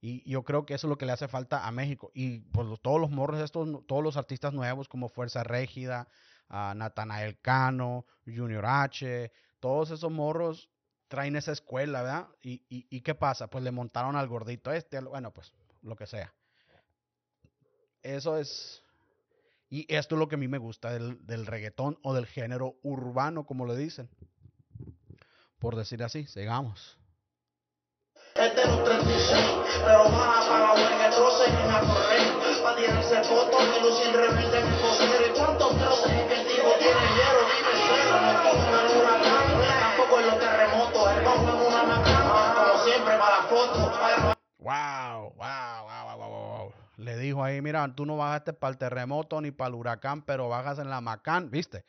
Y 0.00 0.30
yo 0.30 0.44
creo 0.44 0.64
que 0.64 0.74
eso 0.74 0.86
es 0.86 0.88
lo 0.88 0.98
que 0.98 1.04
le 1.04 1.12
hace 1.12 1.26
falta 1.26 1.66
a 1.66 1.72
México. 1.72 2.12
Y 2.14 2.40
pues 2.52 2.68
todos 2.80 3.00
los 3.00 3.10
morros 3.10 3.40
estos, 3.40 3.84
todos 3.86 4.04
los 4.04 4.16
artistas 4.16 4.52
nuevos 4.52 4.88
como 4.88 5.08
Fuerza 5.08 5.42
Régida, 5.42 6.08
Natanael 6.48 7.40
Cano, 7.40 8.06
Junior 8.24 8.64
H, 8.66 9.32
todos 9.58 9.90
esos 9.90 10.12
morros 10.12 10.70
traen 11.08 11.34
esa 11.34 11.50
escuela, 11.50 12.02
¿verdad? 12.02 12.28
Y, 12.40 12.64
y, 12.68 12.86
y, 12.88 13.00
qué 13.00 13.16
pasa? 13.16 13.48
Pues 13.48 13.64
le 13.64 13.72
montaron 13.72 14.14
al 14.14 14.28
gordito 14.28 14.70
este, 14.70 15.00
bueno, 15.00 15.32
pues 15.32 15.52
lo 15.82 15.96
que 15.96 16.06
sea. 16.06 16.32
Eso 18.02 18.38
es... 18.38 18.85
Y 19.68 19.92
esto 19.92 20.14
es 20.14 20.18
lo 20.18 20.28
que 20.28 20.36
a 20.36 20.38
mí 20.38 20.48
me 20.48 20.58
gusta 20.58 20.92
del, 20.92 21.24
del 21.26 21.46
reggaetón 21.46 21.98
o 22.02 22.14
del 22.14 22.26
género 22.26 22.76
urbano, 22.82 23.44
como 23.46 23.66
le 23.66 23.76
dicen. 23.76 24.08
Por 25.58 25.74
decir 25.74 26.02
así, 26.02 26.26
sigamos. 26.26 26.98
Es 28.34 28.54
de 28.54 28.66
los 28.66 28.84
36, 28.84 29.40
pero 29.84 30.08
más 30.10 30.46
apagado 30.46 30.76
en 30.76 31.00
el 31.00 31.10
troce 31.10 31.44
en 31.48 31.68
la 31.68 31.80
correr. 31.80 32.26
Pa' 32.62 32.76
tirarse 32.76 33.22
fotos 33.24 33.62
y 33.62 33.82
lucir 33.82 34.12
rebelde 34.12 34.58
en 34.58 34.66
el 34.66 34.80
cosero. 34.80 35.26
¿Y 35.26 35.38
cuántos 35.38 35.70
troces 35.78 36.12
es 36.12 36.38
el 36.38 36.46
tipo 36.46 36.68
tiene 36.78 37.04
hielo? 37.16 37.40
Vive 37.48 37.74
cero, 37.86 38.14
no 38.20 38.32
coge 38.42 38.68
el 38.70 38.88
huracán, 38.98 39.46
tampoco 39.80 40.20
en 40.20 40.26
los 40.26 40.38
terremotos. 40.38 41.04
Bajo 41.24 41.48
en 41.48 41.60
una 41.66 41.82
macana, 41.84 42.54
como 42.54 42.74
siempre 42.84 43.12
para 43.18 43.36
la 43.36 43.42
foto. 43.44 43.78
Para... 43.98 44.36
Wow, 44.58 45.32
wow, 45.36 45.75
Le 46.96 47.16
dijo 47.18 47.44
ahí, 47.44 47.60
mira, 47.60 47.86
tú 47.94 48.06
no 48.06 48.16
bajaste 48.16 48.52
para 48.52 48.72
el 48.72 48.78
terremoto 48.78 49.40
ni 49.40 49.50
para 49.50 49.68
el 49.68 49.74
huracán, 49.74 50.22
pero 50.22 50.48
bajas 50.48 50.78
en 50.78 50.88
la 50.88 51.00
Macán, 51.00 51.50
¿viste? 51.50 51.84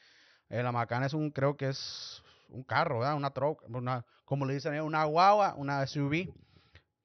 Eh, 0.49 0.61
la 0.63 0.71
Macán 0.71 1.03
es 1.03 1.13
un, 1.13 1.31
creo 1.31 1.55
que 1.55 1.69
es 1.69 2.23
un 2.49 2.63
carro, 2.63 2.99
¿verdad? 2.99 3.15
Una 3.15 3.31
troca, 3.31 3.65
una, 3.69 4.05
como 4.25 4.45
le 4.45 4.53
dicen, 4.53 4.79
una 4.81 5.05
guagua, 5.05 5.55
una 5.55 5.85
SUV. 5.85 6.33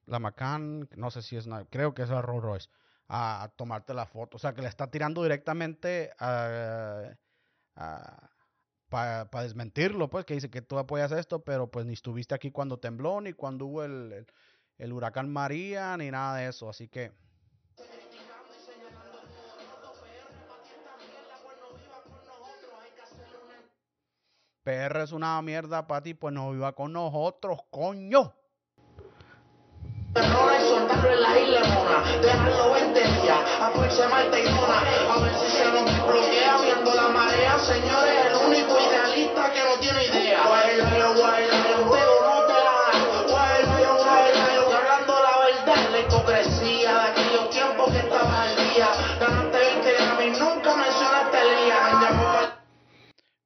La 0.05 0.19
Macan, 0.19 0.89
no 0.97 1.11
sé 1.11 1.21
si 1.21 1.37
es 1.37 1.45
una, 1.45 1.63
creo 1.65 1.93
que 1.93 2.03
es 2.03 2.09
la 2.09 2.21
Rolls 2.21 2.69
a, 3.07 3.49
tomarte 3.55 3.93
la 3.93 4.05
foto. 4.05 4.35
O 4.35 4.39
sea, 4.39 4.53
que 4.53 4.61
le 4.61 4.67
está 4.67 4.87
tirando 4.87 5.23
directamente 5.23 6.11
a, 6.19 7.15
a 7.75 8.29
para 8.93 9.25
pa 9.31 9.41
desmentirlo, 9.41 10.07
pues, 10.07 10.23
que 10.23 10.35
dice 10.35 10.51
que 10.51 10.61
tú 10.61 10.77
apoyas 10.77 11.11
esto, 11.11 11.43
pero 11.43 11.65
pues 11.71 11.83
ni 11.87 11.93
estuviste 11.93 12.35
aquí 12.35 12.51
cuando 12.51 12.77
tembló, 12.77 13.21
ni 13.21 13.33
cuando 13.33 13.65
hubo 13.65 13.83
el, 13.83 14.13
el, 14.13 14.27
el 14.77 14.93
huracán 14.93 15.31
María, 15.31 15.97
ni 15.97 16.11
nada 16.11 16.37
de 16.37 16.49
eso. 16.49 16.69
Así 16.69 16.87
que 16.89 17.11
PR 24.63 25.01
es 25.03 25.11
una 25.11 25.41
mierda 25.41 25.85
para 25.85 26.01
ti, 26.01 26.13
pues 26.13 26.33
no 26.33 26.51
viva 26.51 26.71
con 26.71 26.93
nosotros, 26.93 27.59
coño. 27.69 28.33
Rona 30.15 30.57
y 30.57 30.61
soltarlo 30.69 31.09
en 31.11 31.21
la 31.21 31.39
isla 31.39 31.59
mona, 31.65 32.17
dejarlo 32.21 32.71
20 32.71 32.99
días, 33.01 33.39
a 33.59 33.71
fuerza 33.71 34.07
Malta 34.07 34.39
y 34.39 34.43
Mona, 34.53 34.79
a 34.79 35.19
ver 35.19 35.33
si 35.35 35.51
se 35.51 35.65
nos 35.65 36.07
bloquea 36.07 36.61
viendo 36.61 36.93
la 36.93 37.09
marea, 37.09 37.59
señores, 37.59 38.25
el 38.27 38.35
único 38.47 38.79
idealista 38.79 39.51
que 39.51 39.63
no 39.63 39.79
tiene 39.81 40.05
idea. 40.05 40.52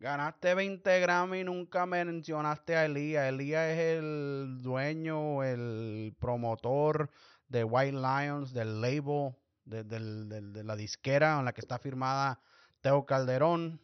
Ganaste 0.07 0.53
20 0.53 1.01
Grammy 1.01 1.39
y 1.39 1.43
nunca 1.43 1.85
mencionaste 1.85 2.77
a 2.77 2.85
Elías. 2.85 3.27
Elías 3.27 3.71
es 3.71 3.97
el 3.97 4.61
dueño, 4.61 5.43
el 5.43 6.15
promotor 6.17 7.11
de 7.49 7.65
White 7.65 7.91
Lions, 7.91 8.53
del 8.53 8.79
label, 8.79 9.35
de, 9.65 10.63
la 10.63 10.77
disquera 10.77 11.37
en 11.39 11.43
la 11.43 11.51
que 11.51 11.59
está 11.59 11.77
firmada 11.77 12.39
Teo 12.79 13.05
Calderón, 13.05 13.81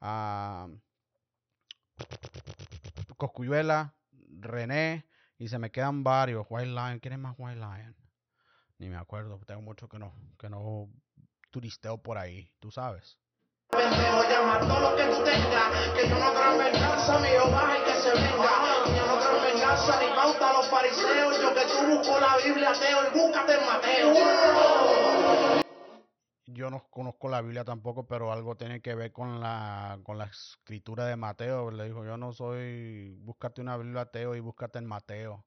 uh, 0.00 0.78
Coscuyuela, 3.16 3.96
René, 4.38 5.08
y 5.38 5.48
se 5.48 5.58
me 5.58 5.72
quedan 5.72 6.04
varios. 6.04 6.46
White 6.48 6.70
Lion, 6.70 7.00
¿quién 7.00 7.14
es 7.14 7.18
más 7.18 7.34
White 7.36 7.58
Lion? 7.58 7.96
Ni 8.78 8.88
me 8.88 8.96
acuerdo, 8.96 9.40
tengo 9.44 9.60
mucho 9.60 9.88
que 9.88 9.98
no, 9.98 10.14
que 10.38 10.48
no 10.48 10.88
turisteo 11.50 11.98
por 12.00 12.16
ahí, 12.16 12.48
tú 12.60 12.70
sabes. 12.70 13.18
Yo 26.46 26.70
no 26.70 26.86
conozco 26.90 27.28
la 27.28 27.42
Biblia 27.42 27.64
tampoco, 27.64 28.06
pero 28.06 28.32
algo 28.32 28.56
tiene 28.56 28.80
que 28.80 28.94
ver 28.94 29.12
con 29.12 29.40
la, 29.40 29.98
con 30.02 30.16
la 30.16 30.24
escritura 30.24 31.04
de 31.04 31.16
Mateo. 31.16 31.70
Le 31.70 31.84
dijo, 31.84 32.04
yo 32.04 32.16
no 32.16 32.32
soy, 32.32 33.14
búscate 33.20 33.60
una 33.60 33.76
Biblia, 33.76 34.06
Teo, 34.06 34.34
y 34.34 34.40
búscate 34.40 34.78
en 34.78 34.86
Mateo. 34.86 35.44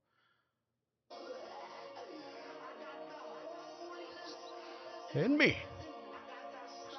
En 5.13 5.35
mí. 5.37 5.55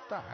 Está. 0.02 0.24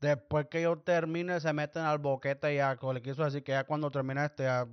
Después 0.00 0.46
que 0.46 0.62
yo 0.62 0.78
termine, 0.78 1.40
se 1.40 1.52
meten 1.52 1.82
al 1.82 1.98
boquete 1.98 2.54
ya, 2.54 2.76
como 2.76 2.92
le 2.92 3.02
quiso 3.02 3.24
decir 3.24 3.42
que 3.42 3.52
ya 3.52 3.64
cuando 3.64 3.90
termina 3.90 4.24
este, 4.24 4.44
ya 4.44 4.66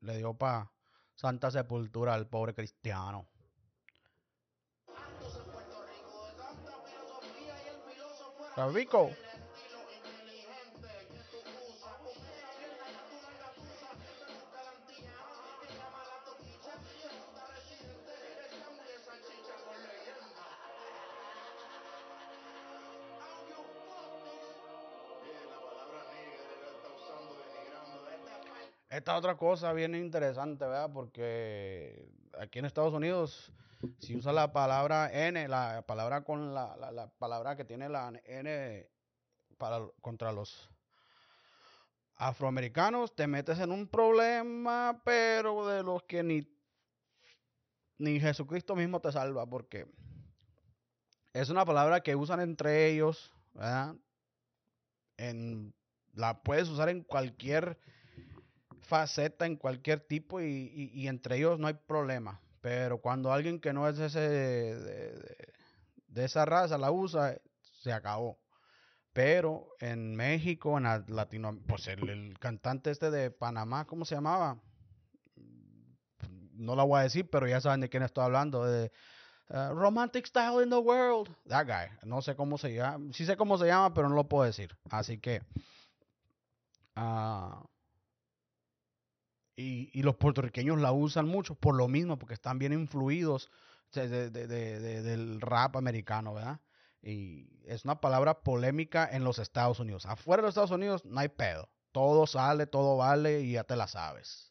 le 0.00 0.16
dio 0.16 0.34
para 0.34 0.70
Santa 1.14 1.50
Sepultura 1.50 2.14
al 2.14 2.28
pobre 2.28 2.54
cristiano. 2.54 3.26
Rico. 8.72 9.10
Esta 29.08 29.16
otra 29.16 29.38
cosa 29.38 29.72
bien 29.72 29.94
interesante, 29.94 30.66
¿verdad? 30.66 30.90
Porque 30.92 32.12
aquí 32.38 32.58
en 32.58 32.66
Estados 32.66 32.92
Unidos, 32.92 33.50
si 34.00 34.14
usa 34.14 34.34
la 34.34 34.52
palabra 34.52 35.10
N, 35.10 35.48
la 35.48 35.82
palabra 35.86 36.24
con 36.24 36.52
la, 36.52 36.76
la, 36.76 36.92
la 36.92 37.06
palabra 37.06 37.56
que 37.56 37.64
tiene 37.64 37.88
la 37.88 38.12
N 38.26 38.86
para, 39.56 39.80
contra 40.02 40.30
los 40.30 40.68
afroamericanos, 42.16 43.16
te 43.16 43.26
metes 43.26 43.58
en 43.60 43.72
un 43.72 43.88
problema, 43.88 45.00
pero 45.06 45.66
de 45.66 45.82
los 45.82 46.02
que 46.02 46.22
ni, 46.22 46.46
ni 47.96 48.20
Jesucristo 48.20 48.76
mismo 48.76 49.00
te 49.00 49.10
salva, 49.10 49.46
porque 49.46 49.86
es 51.32 51.48
una 51.48 51.64
palabra 51.64 52.02
que 52.02 52.14
usan 52.14 52.40
entre 52.40 52.88
ellos, 52.88 53.32
¿verdad? 53.54 53.96
La 56.12 56.42
puedes 56.42 56.68
usar 56.68 56.90
en 56.90 57.04
cualquier 57.04 57.78
faceta, 58.88 59.44
en 59.44 59.56
cualquier 59.56 60.00
tipo, 60.00 60.40
y, 60.40 60.90
y, 60.94 61.08
entre 61.08 61.36
ellos 61.36 61.58
no 61.58 61.66
hay 61.66 61.74
problema. 61.74 62.40
Pero 62.60 62.98
cuando 62.98 63.32
alguien 63.32 63.60
que 63.60 63.72
no 63.72 63.86
es 63.86 63.98
ese 63.98 64.20
de, 64.20 65.36
de, 66.08 66.24
esa 66.24 66.44
raza 66.46 66.78
la 66.78 66.90
usa, 66.90 67.36
se 67.60 67.92
acabó. 67.92 68.38
Pero 69.12 69.68
en 69.78 70.16
México, 70.16 70.78
en 70.78 70.84
Latinoamérica, 71.14 71.68
pues 71.68 71.86
el, 71.88 72.08
el, 72.08 72.38
cantante 72.38 72.90
este 72.90 73.10
de 73.10 73.30
Panamá, 73.30 73.86
¿cómo 73.86 74.04
se 74.04 74.14
llamaba? 74.14 74.58
No 76.54 76.74
la 76.74 76.82
voy 76.82 77.00
a 77.00 77.02
decir, 77.02 77.28
pero 77.30 77.46
ya 77.46 77.60
saben 77.60 77.80
de 77.80 77.88
quién 77.88 78.02
estoy 78.02 78.24
hablando. 78.24 78.64
De 78.64 78.90
uh, 79.50 79.74
Romantic 79.74 80.26
Style 80.26 80.62
in 80.64 80.70
the 80.70 80.78
World. 80.78 81.28
That 81.46 81.66
guy. 81.66 82.08
No 82.08 82.22
sé 82.22 82.34
cómo 82.34 82.58
se 82.58 82.74
llama. 82.74 83.12
Sí 83.12 83.26
sé 83.26 83.36
cómo 83.36 83.58
se 83.58 83.66
llama, 83.66 83.92
pero 83.92 84.08
no 84.08 84.14
lo 84.14 84.28
puedo 84.28 84.44
decir. 84.44 84.76
Así 84.90 85.18
que. 85.18 85.42
Uh, 86.96 87.64
y, 89.58 89.90
y, 89.92 90.02
los 90.04 90.14
puertorriqueños 90.14 90.80
la 90.80 90.92
usan 90.92 91.26
mucho 91.26 91.56
por 91.56 91.74
lo 91.74 91.88
mismo, 91.88 92.16
porque 92.16 92.34
están 92.34 92.60
bien 92.60 92.72
influidos 92.72 93.50
de, 93.92 94.30
de, 94.30 94.46
de, 94.46 95.02
del 95.02 95.40
rap 95.40 95.74
americano, 95.74 96.32
¿verdad? 96.32 96.60
Y 97.02 97.48
es 97.64 97.84
una 97.84 98.00
palabra 98.00 98.42
polémica 98.42 99.08
en 99.10 99.24
los 99.24 99.40
Estados 99.40 99.80
Unidos. 99.80 100.06
Afuera 100.06 100.42
de 100.42 100.46
los 100.46 100.50
Estados 100.50 100.70
Unidos 100.70 101.04
no 101.04 101.18
hay 101.18 101.28
pedo. 101.28 101.68
Todo 101.90 102.28
sale, 102.28 102.68
todo 102.68 102.96
vale 102.96 103.40
y 103.40 103.52
ya 103.52 103.64
te 103.64 103.74
la 103.74 103.88
sabes. 103.88 104.47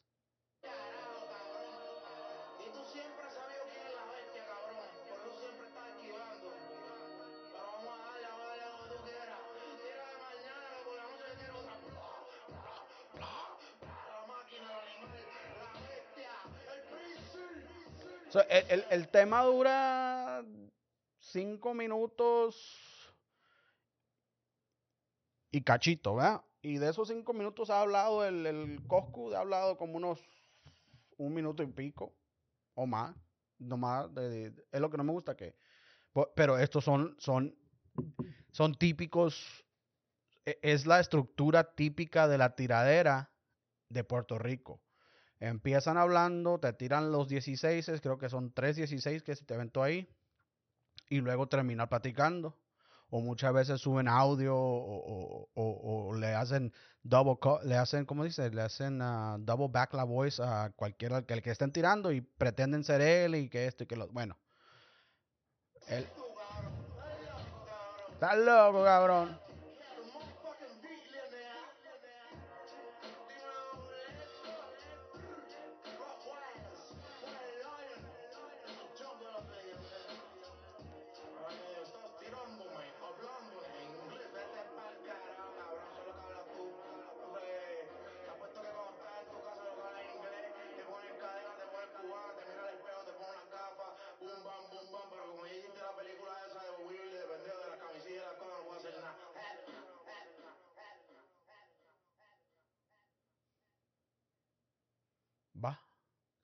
El, 18.34 18.84
el, 18.90 19.08
tema 19.08 19.42
dura 19.42 20.44
cinco 21.18 21.72
minutos 21.72 23.14
y 25.50 25.62
cachito, 25.62 26.16
¿verdad? 26.16 26.42
Y 26.60 26.76
de 26.78 26.90
esos 26.90 27.08
cinco 27.08 27.32
minutos 27.32 27.70
ha 27.70 27.80
hablado 27.80 28.24
el, 28.24 28.44
el 28.44 28.86
Coscu, 28.86 29.32
ha 29.34 29.40
hablado 29.40 29.78
como 29.78 29.96
unos 29.96 30.20
un 31.16 31.34
minuto 31.34 31.62
y 31.62 31.66
pico 31.66 32.14
o 32.74 32.86
más, 32.86 33.16
nomás, 33.58 34.14
de, 34.14 34.50
de, 34.50 34.64
es 34.70 34.80
lo 34.80 34.90
que 34.90 34.96
no 34.96 35.04
me 35.04 35.12
gusta 35.12 35.36
que, 35.36 35.56
pero 36.34 36.58
estos 36.58 36.84
son, 36.84 37.16
son, 37.18 37.56
son 38.52 38.74
típicos, 38.74 39.64
es 40.44 40.86
la 40.86 41.00
estructura 41.00 41.74
típica 41.74 42.28
de 42.28 42.38
la 42.38 42.54
tiradera 42.54 43.30
de 43.88 44.04
Puerto 44.04 44.38
Rico. 44.38 44.80
Empiezan 45.40 45.96
hablando, 45.96 46.58
te 46.58 46.72
tiran 46.72 47.12
los 47.12 47.28
16, 47.28 48.00
creo 48.02 48.18
que 48.18 48.28
son 48.28 48.52
3 48.52 48.76
16 48.76 49.22
que 49.22 49.36
se 49.36 49.44
te 49.44 49.54
aventó 49.54 49.82
ahí 49.82 50.08
y 51.08 51.20
luego 51.20 51.48
terminar 51.48 51.88
platicando. 51.88 52.56
O 53.10 53.20
muchas 53.20 53.54
veces 53.54 53.80
suben 53.80 54.06
audio 54.06 54.54
o, 54.54 55.46
o, 55.46 55.48
o, 55.54 56.08
o 56.08 56.14
le 56.14 56.34
hacen 56.34 56.74
double, 57.02 57.38
le 57.64 57.76
hacen, 57.76 58.04
¿cómo 58.04 58.24
dice? 58.24 58.50
Le 58.50 58.60
hacen 58.60 59.00
uh, 59.00 59.38
double 59.38 59.68
back 59.70 59.94
la 59.94 60.04
voice 60.04 60.42
a 60.42 60.70
cualquiera 60.76 61.22
que 61.22 61.34
el 61.34 61.42
que 61.42 61.50
estén 61.50 61.72
tirando 61.72 62.12
y 62.12 62.20
pretenden 62.20 62.84
ser 62.84 63.00
él 63.00 63.34
y 63.34 63.48
que 63.48 63.66
esto 63.66 63.84
y 63.84 63.86
que 63.86 63.96
lo. 63.96 64.08
Bueno. 64.08 64.36
Él. 65.86 66.06
Está 68.12 68.36
loco, 68.36 68.84
cabrón. 68.84 69.47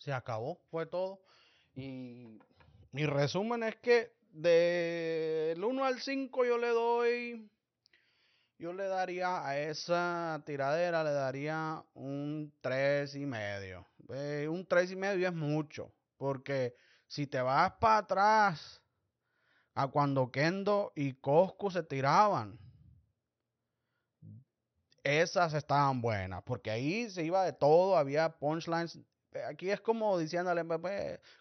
Se 0.04 0.12
acabó, 0.12 0.60
fue 0.70 0.84
todo. 0.84 1.22
Y 1.74 2.38
mi 2.92 3.06
resumen 3.06 3.62
es 3.62 3.76
que 3.76 4.12
del 4.30 5.64
1 5.64 5.84
al 5.84 6.00
5 6.00 6.44
yo 6.44 6.58
le 6.58 6.68
doy, 6.68 7.50
yo 8.58 8.74
le 8.74 8.84
daría 8.84 9.46
a 9.46 9.58
esa 9.58 10.42
tiradera, 10.44 11.02
le 11.04 11.12
daría 11.12 11.82
un 11.94 12.52
3 12.60 13.14
y 13.14 13.24
medio. 13.24 13.86
Eh, 14.10 14.46
un 14.48 14.66
3 14.66 14.92
y 14.92 14.96
medio 14.96 15.26
es 15.26 15.34
mucho, 15.34 15.90
porque 16.18 16.76
si 17.06 17.26
te 17.26 17.40
vas 17.40 17.72
para 17.80 17.98
atrás 17.98 18.82
a 19.72 19.88
cuando 19.88 20.30
Kendo 20.30 20.92
y 20.94 21.14
Cosco 21.14 21.70
se 21.70 21.82
tiraban, 21.82 22.58
esas 25.02 25.54
estaban 25.54 26.02
buenas, 26.02 26.42
porque 26.42 26.70
ahí 26.70 27.08
se 27.08 27.24
iba 27.24 27.42
de 27.44 27.54
todo, 27.54 27.96
había 27.96 28.28
punchlines. 28.28 28.98
Aquí 29.48 29.70
es 29.70 29.80
como 29.80 30.18
diciéndole, 30.18 30.64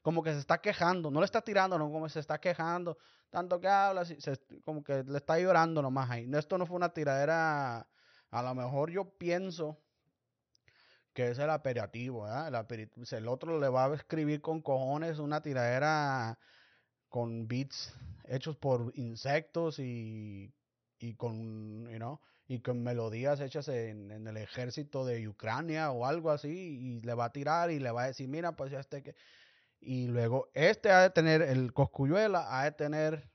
como 0.01 0.23
que 0.23 0.34
se 0.34 0.39
está 0.39 0.60
quejando, 0.60 1.12
no 1.12 1.19
le 1.19 1.25
está 1.25 1.41
tirando, 1.41 1.77
no, 1.77 1.91
como 1.91 2.10
se 2.10 2.19
está 2.19 2.39
quejando, 2.39 2.97
tanto 3.29 3.60
que 3.60 3.67
habla, 3.67 4.03
como 4.63 4.84
que 4.84 5.03
le 5.03 5.17
está 5.17 5.38
llorando 5.39 5.82
nomás 5.82 6.10
ahí. 6.10 6.29
Esto 6.34 6.58
no 6.58 6.65
fue 6.65 6.75
una 6.75 6.89
tiradera, 6.89 7.88
a 8.32 8.41
lo 8.41 8.56
mejor 8.56 8.89
yo 8.89 9.06
pienso 9.06 9.77
que 11.13 11.29
es 11.29 11.38
el 11.38 11.49
aperitivo, 11.49 12.23
¿verdad? 12.23 12.47
El, 12.47 12.56
aperitivo, 12.56 13.06
el 13.12 13.27
otro 13.27 13.60
le 13.60 13.69
va 13.69 13.86
a 13.86 13.93
escribir 13.93 14.41
con 14.41 14.62
cojones 14.62 15.19
una 15.19 15.41
tiradera 15.41 16.39
con 17.10 17.47
beats 17.47 17.93
hechos 18.25 18.56
por 18.58 18.91
insectos 18.95 19.77
y, 19.77 20.51
y 20.97 21.13
con, 21.13 21.88
you 21.91 21.97
know, 21.97 22.19
y 22.47 22.60
con 22.60 22.84
melodías 22.84 23.39
hechas 23.39 23.67
en, 23.67 24.12
en, 24.12 24.27
el 24.27 24.38
ejército 24.38 25.06
de 25.06 25.27
Ucrania 25.27 25.91
o 25.91 26.06
algo 26.06 26.32
así, 26.32 26.49
y 26.49 27.01
le 27.01 27.13
va 27.13 27.25
a 27.25 27.32
tirar 27.32 27.71
y 27.71 27.79
le 27.79 27.91
va 27.91 28.03
a 28.03 28.08
decir, 28.08 28.27
mira, 28.27 28.56
pues 28.56 28.71
ya 28.71 28.79
este 28.79 29.03
que... 29.03 29.15
Y 29.79 30.08
luego 30.08 30.49
este 30.53 30.91
ha 30.91 31.01
de 31.01 31.10
tener, 31.10 31.41
el 31.41 31.73
Coscuyuela 31.73 32.60
ha 32.60 32.63
de 32.63 32.71
tener 32.71 33.29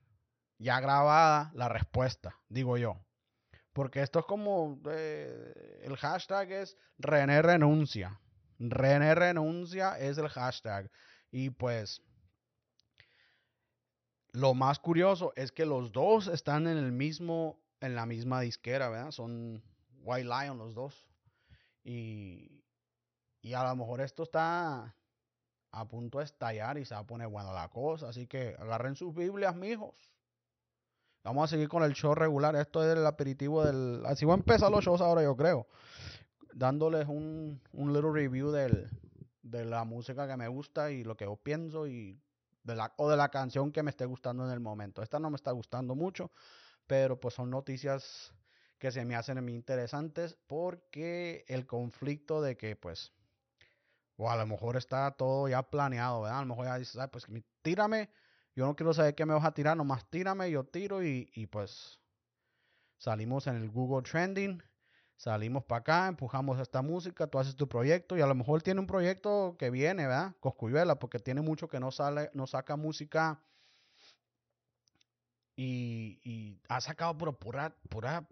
ya 0.59 0.81
grabada 0.81 1.51
la 1.55 1.69
respuesta, 1.69 2.39
digo 2.49 2.79
yo. 2.79 2.97
Porque 3.73 4.03
esto 4.03 4.19
es 4.19 4.25
como, 4.25 4.81
eh, 4.91 5.81
el 5.83 5.97
hashtag 5.97 6.51
es 6.53 6.77
René 6.99 7.43
renuncia. 7.43 8.21
René 8.59 9.15
renuncia 9.15 9.99
es 9.99 10.19
el 10.19 10.29
hashtag. 10.29 10.91
Y 11.31 11.51
pues, 11.51 12.03
lo 14.33 14.55
más 14.55 14.79
curioso 14.79 15.33
es 15.37 15.53
que 15.53 15.65
los 15.65 15.93
dos 15.93 16.27
están 16.27 16.67
en 16.67 16.77
el 16.77 16.93
mismo 16.93 17.61
en 17.81 17.95
la 17.95 18.07
misma 18.07 18.41
disquera, 18.41 18.89
¿verdad? 18.89 19.11
Son 19.11 19.63
White 20.03 20.25
Lion 20.25 20.59
los 20.59 20.75
dos. 20.75 21.07
Y, 21.85 22.63
y 23.41 23.53
a 23.55 23.65
lo 23.65 23.77
mejor 23.77 24.01
esto 24.01 24.23
está 24.23 24.95
a 25.71 25.89
punto 25.89 26.19
de 26.19 26.25
estallar 26.25 26.79
y 26.79 26.85
se 26.85 26.95
va 26.95 27.01
a 27.01 27.07
poner 27.07 27.29
buena 27.29 27.53
la 27.53 27.69
cosa. 27.69 28.09
Así 28.09 28.27
que 28.27 28.57
agarren 28.59 28.97
sus 28.97 29.15
Biblias, 29.15 29.55
mijos. 29.55 30.13
Vamos 31.25 31.45
a 31.45 31.49
seguir 31.49 31.69
con 31.69 31.83
el 31.83 31.95
show 31.95 32.15
regular. 32.15 32.57
Esto 32.57 32.83
es 32.83 32.97
el 32.97 33.07
aperitivo 33.07 33.65
del. 33.65 34.05
Así 34.07 34.25
voy 34.25 34.33
a 34.33 34.39
empezar 34.39 34.71
los 34.71 34.85
shows 34.85 35.01
ahora, 35.01 35.23
yo 35.23 35.37
creo. 35.37 35.67
Dándoles 36.55 37.07
un, 37.07 37.61
un 37.73 37.93
little 37.93 38.13
review 38.13 38.51
del, 38.51 38.89
de 39.43 39.65
la 39.65 39.85
música 39.85 40.27
que 40.27 40.37
me 40.37 40.49
gusta 40.49 40.91
y 40.91 41.05
lo 41.05 41.17
que 41.17 41.27
yo 41.27 41.37
pienso 41.37 41.87
y 41.87 42.19
de 42.63 42.75
la, 42.75 42.93
o 42.97 43.11
de 43.11 43.17
la 43.17 43.29
canción 43.29 43.73
que 43.73 43.83
me 43.83 43.91
esté 43.91 44.07
gustando 44.07 44.45
en 44.45 44.53
el 44.53 44.61
momento. 44.61 45.03
Esta 45.03 45.19
no 45.19 45.31
me 45.31 45.37
está 45.37 45.53
gustando 45.53 45.95
mucho 45.95 46.31
pero 46.89 47.21
pues 47.21 47.35
son 47.37 47.51
noticias 47.51 48.35
que 48.81 48.91
se 48.93 49.05
me 49.07 49.17
hacen 49.17 49.39
a 49.39 49.43
mí 49.43 49.55
interesantes 49.55 50.39
porque 50.49 51.45
el 51.49 51.67
conflicto 51.67 52.43
de 52.43 52.57
que 52.57 52.77
pues 52.77 53.13
O 54.17 54.31
a 54.31 54.37
lo 54.37 54.47
mejor 54.47 54.77
está 54.77 55.11
todo 55.13 55.49
ya 55.49 55.63
planeado, 55.63 56.23
¿verdad? 56.23 56.39
A 56.39 56.43
lo 56.43 56.49
mejor 56.49 56.67
ya 56.67 56.79
dices, 56.79 56.97
"Ay, 56.99 57.09
pues 57.11 57.27
tírame, 57.63 58.11
yo 58.55 58.67
no 58.67 58.75
quiero 58.77 58.93
saber 58.93 59.15
qué 59.15 59.25
me 59.27 59.33
vas 59.35 59.45
a 59.45 59.55
tirar, 59.55 59.77
nomás 59.77 60.05
tírame, 60.11 60.51
yo 60.51 60.65
tiro 60.65 61.03
y, 61.03 61.31
y 61.35 61.47
pues 61.47 62.01
salimos 62.99 63.47
en 63.47 63.57
el 63.57 63.71
Google 63.71 64.03
Trending, 64.03 64.63
salimos 65.17 65.65
para 65.65 65.81
acá, 65.81 66.09
empujamos 66.09 66.59
esta 66.61 66.83
música, 66.83 67.27
tú 67.29 67.39
haces 67.39 67.57
tu 67.57 67.69
proyecto 67.69 68.17
y 68.17 68.21
a 68.21 68.27
lo 68.27 68.35
mejor 68.35 68.63
tiene 68.63 68.81
un 68.81 68.87
proyecto 68.87 69.57
que 69.59 69.71
viene, 69.71 70.07
¿verdad? 70.07 70.37
Coscuyuela, 70.41 70.99
porque 70.99 71.19
tiene 71.19 71.43
mucho 71.43 71.69
que 71.69 71.81
no 71.81 71.91
sale, 71.91 72.31
no 72.35 72.47
saca 72.47 72.77
música 72.77 73.41
y, 75.59 76.21
y 76.23 76.63
ha 76.69 76.81
sacado 76.81 77.19
pero 77.19 77.37
pura, 77.37 77.77
pura 77.91 78.25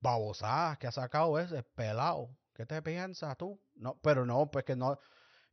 babosada 0.00 0.76
que 0.76 0.86
ha 0.86 0.92
sacado 0.92 1.36
ese 1.40 1.64
pelado. 1.64 2.30
¿Qué 2.54 2.64
te 2.64 2.80
piensas 2.80 3.36
tú? 3.36 3.60
No, 3.74 3.98
pero 4.02 4.24
no, 4.24 4.48
pues 4.48 4.64
que 4.64 4.76
no. 4.76 5.00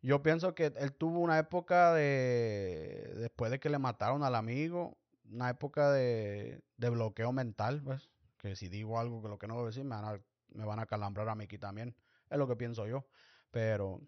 Yo 0.04 0.22
pienso 0.22 0.54
que 0.54 0.68
él 0.78 0.94
tuvo 0.94 1.22
una 1.22 1.40
época 1.40 1.92
de, 1.96 3.14
después 3.16 3.50
de 3.50 3.60
que 3.60 3.72
le 3.72 3.80
mataron 3.80 4.24
al 4.24 4.36
amigo, 4.36 5.00
una 5.24 5.50
época 5.50 5.92
de, 5.92 6.62
de 6.78 6.90
bloqueo 6.92 7.32
mental, 7.32 7.82
pues, 7.84 8.12
que 8.38 8.56
si 8.56 8.70
digo 8.70 9.00
algo 9.00 9.24
que 9.24 9.30
lo 9.30 9.40
que 9.40 9.48
no 9.48 9.56
debo 9.56 9.66
decir, 9.66 9.86
me 9.86 9.96
van 9.96 10.06
a, 10.06 10.22
me 10.50 10.66
van 10.66 10.80
a 10.80 10.86
calambrar 10.86 11.28
a 11.28 11.32
aquí 11.32 11.58
también, 11.58 11.96
es 12.30 12.38
lo 12.38 12.48
que 12.48 12.56
pienso 12.56 12.86
yo, 12.86 13.08
pero, 13.50 14.02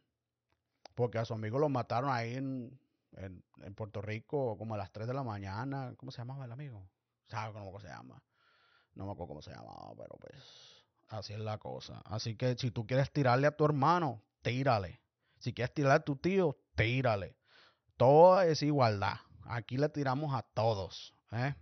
porque 0.94 1.18
a 1.18 1.26
su 1.26 1.34
amigo 1.34 1.58
lo 1.58 1.70
mataron 1.70 2.12
ahí 2.12 2.36
en, 2.36 2.80
en, 3.14 3.44
en 3.62 3.76
Puerto 3.76 4.02
Rico 4.02 4.58
como 4.58 4.76
a 4.76 4.78
las 4.78 4.92
3 4.92 5.08
de 5.08 5.14
la 5.14 5.24
mañana, 5.24 5.94
¿cómo 5.98 6.12
se 6.12 6.20
llamaba 6.20 6.46
el 6.46 6.52
amigo? 6.52 6.90
¿Sabe 7.28 7.54
cómo 7.54 7.80
se 7.80 7.88
llama? 7.88 8.24
No 8.94 9.06
me 9.06 9.12
acuerdo 9.12 9.30
cómo 9.30 9.42
se 9.42 9.52
llamaba, 9.52 9.94
pero 9.96 10.18
pues, 10.20 10.36
así 11.08 11.34
es 11.34 11.40
la 11.40 11.58
cosa. 11.58 12.02
Así 12.06 12.36
que 12.36 12.56
si 12.58 12.72
tú 12.72 12.86
quieres 12.86 13.12
tirarle 13.12 13.48
a 13.48 13.56
tu 13.56 13.66
hermano, 13.66 14.24
tírale. 14.42 15.02
Si 15.40 15.54
quieres 15.54 15.74
tirar 15.74 15.92
a 15.92 16.00
tu 16.04 16.16
tío, 16.16 16.58
tírale. 16.76 17.38
Todo 17.96 18.42
es 18.42 18.62
igualdad. 18.64 19.18
Aquí 19.44 19.78
le 19.78 19.90
tiramos 19.90 20.34
a 20.34 20.42
todos. 20.42 21.16
¿eh? 21.32 21.54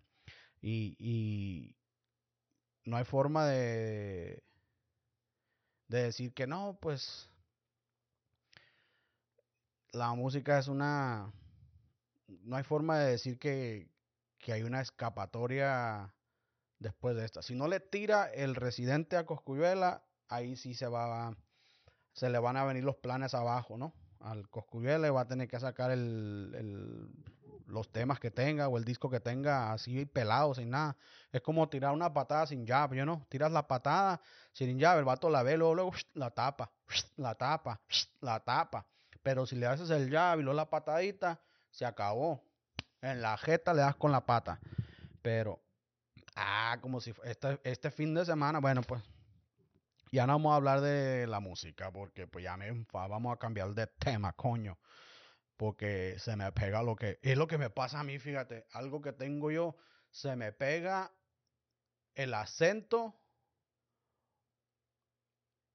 Y, 0.61 0.95
y 0.99 1.75
no 2.85 2.97
hay 2.97 3.03
forma 3.03 3.45
de, 3.45 4.43
de 5.87 6.03
decir 6.03 6.33
que 6.33 6.47
no, 6.47 6.77
pues 6.81 7.29
la 9.95 10.13
música 10.13 10.59
es 10.59 10.67
una... 10.67 11.31
No 12.43 12.55
hay 12.57 12.63
forma 12.63 12.99
de 12.99 13.11
decir 13.11 13.39
que, 13.39 13.89
que 14.39 14.51
hay 14.51 14.63
una 14.63 14.81
escapatoria 14.81 16.13
después 16.79 17.15
de 17.15 17.25
esta. 17.25 17.41
Si 17.41 17.55
no 17.55 17.67
le 17.67 17.79
tira 17.79 18.25
el 18.25 18.55
residente 18.55 19.15
a 19.15 19.25
Coscuyuela, 19.25 20.03
ahí 20.27 20.55
sí 20.55 20.73
se 20.73 20.87
va, 20.87 21.35
se 22.13 22.29
le 22.29 22.39
van 22.39 22.57
a 22.57 22.65
venir 22.65 22.83
los 22.83 22.97
planes 22.97 23.33
abajo, 23.33 23.77
¿no? 23.77 23.93
Al 24.19 24.49
Coscuyuela 24.49 25.11
va 25.11 25.21
a 25.21 25.27
tener 25.27 25.47
que 25.47 25.59
sacar 25.59 25.91
el, 25.91 26.53
el, 26.55 27.09
los 27.67 27.91
temas 27.91 28.19
que 28.19 28.31
tenga 28.31 28.67
o 28.67 28.77
el 28.77 28.85
disco 28.85 29.09
que 29.09 29.19
tenga 29.19 29.71
así 29.71 30.05
pelado, 30.05 30.55
sin 30.55 30.71
nada. 30.71 30.97
Es 31.31 31.41
como 31.41 31.69
tirar 31.69 31.93
una 31.93 32.13
patada 32.13 32.47
sin 32.47 32.65
llave, 32.65 32.97
¿yo 32.97 33.05
no? 33.05 33.25
Tiras 33.29 33.51
la 33.51 33.67
patada 33.67 34.19
sin 34.51 34.77
llave, 34.77 34.99
el 34.99 35.05
vato 35.05 35.29
la 35.29 35.43
ve, 35.43 35.57
luego 35.57 35.93
la 36.13 36.31
tapa, 36.31 36.71
la 37.17 37.35
tapa, 37.35 37.79
la 38.19 38.39
tapa. 38.39 38.85
Pero 39.25 39.45
si 39.45 39.57
le 39.57 39.65
haces 39.65 39.89
el 39.89 40.09
llave 40.09 40.41
y 40.41 40.45
luego 40.45 40.55
la 40.55 40.69
patadita, 40.69 41.41
se 41.69 41.85
acabó. 41.85 42.45
En 43.01 43.21
la 43.21 43.35
jeta 43.37 43.73
le 43.73 43.81
das 43.81 43.95
con 43.95 44.11
la 44.11 44.25
pata. 44.25 44.61
Pero 45.21 45.65
Ah, 46.35 46.77
como 46.81 46.99
si 46.99 47.13
este, 47.23 47.59
este 47.63 47.91
fin 47.91 48.13
de 48.13 48.25
semana, 48.25 48.59
bueno, 48.59 48.81
pues 48.81 49.01
ya 50.11 50.27
no 50.27 50.33
vamos 50.33 50.51
a 50.51 50.55
hablar 50.57 50.81
de 50.81 51.27
la 51.27 51.39
música 51.39 51.91
porque 51.91 52.27
pues 52.27 52.43
ya 52.43 52.57
me 52.57 52.67
enfa, 52.67 53.07
vamos 53.07 53.33
a 53.33 53.39
cambiar 53.39 53.73
de 53.73 53.87
tema, 53.87 54.33
coño. 54.33 54.77
Porque 55.55 56.17
se 56.19 56.35
me 56.35 56.51
pega 56.51 56.83
lo 56.83 56.97
que 56.97 57.19
es 57.21 57.37
lo 57.37 57.47
que 57.47 57.57
me 57.57 57.69
pasa 57.69 58.01
a 58.01 58.03
mí, 58.03 58.19
fíjate, 58.19 58.67
algo 58.73 59.01
que 59.01 59.13
tengo 59.13 59.49
yo, 59.49 59.77
se 60.11 60.35
me 60.35 60.51
pega 60.51 61.13
el 62.15 62.33
acento 62.33 63.15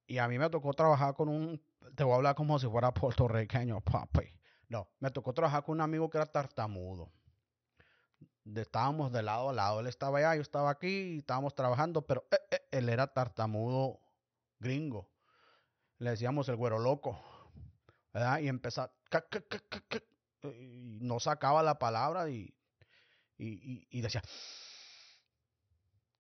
y 0.07 0.19
a 0.19 0.29
mí 0.29 0.39
me 0.39 0.51
tocó 0.51 0.75
trabajar 0.75 1.15
con 1.15 1.31
un, 1.31 1.63
te 1.95 2.05
voy 2.05 2.13
a 2.13 2.17
hablar 2.17 2.35
como 2.35 2.59
si 2.59 2.67
fuera 2.67 2.93
puertorriqueño, 2.93 3.81
papi. 3.81 4.33
No, 4.69 4.89
me 5.01 5.11
tocó 5.11 5.33
trabajar 5.33 5.65
con 5.65 5.75
un 5.75 5.81
amigo 5.81 6.09
que 6.09 6.19
era 6.19 6.27
tartamudo 6.27 7.13
de, 8.45 8.63
estábamos 8.63 9.13
de 9.13 9.23
lado 9.23 9.51
a 9.51 9.53
lado. 9.53 9.81
Él 9.81 9.87
estaba 9.87 10.19
allá, 10.19 10.37
yo 10.37 10.43
estaba 10.43 10.71
aquí, 10.71 11.15
y 11.15 11.19
estábamos 11.19 11.55
trabajando, 11.55 12.07
pero 12.07 12.27
eh, 12.31 12.39
eh, 12.51 12.69
él 12.73 12.89
era 12.89 13.07
tartamudo 13.13 14.01
gringo. 14.59 15.11
Le 15.99 16.11
decíamos 16.11 16.49
el 16.49 16.57
güero 16.57 16.79
loco, 16.79 17.21
¿verdad? 18.13 18.41
Y 18.41 18.49
empezaba, 18.49 18.93
y 20.43 20.99
no 21.01 21.21
sacaba 21.21 21.63
la 21.63 21.79
palabra 21.79 22.31
y, 22.31 22.55
y, 23.37 23.87
y, 23.91 24.01
decía, 24.01 24.23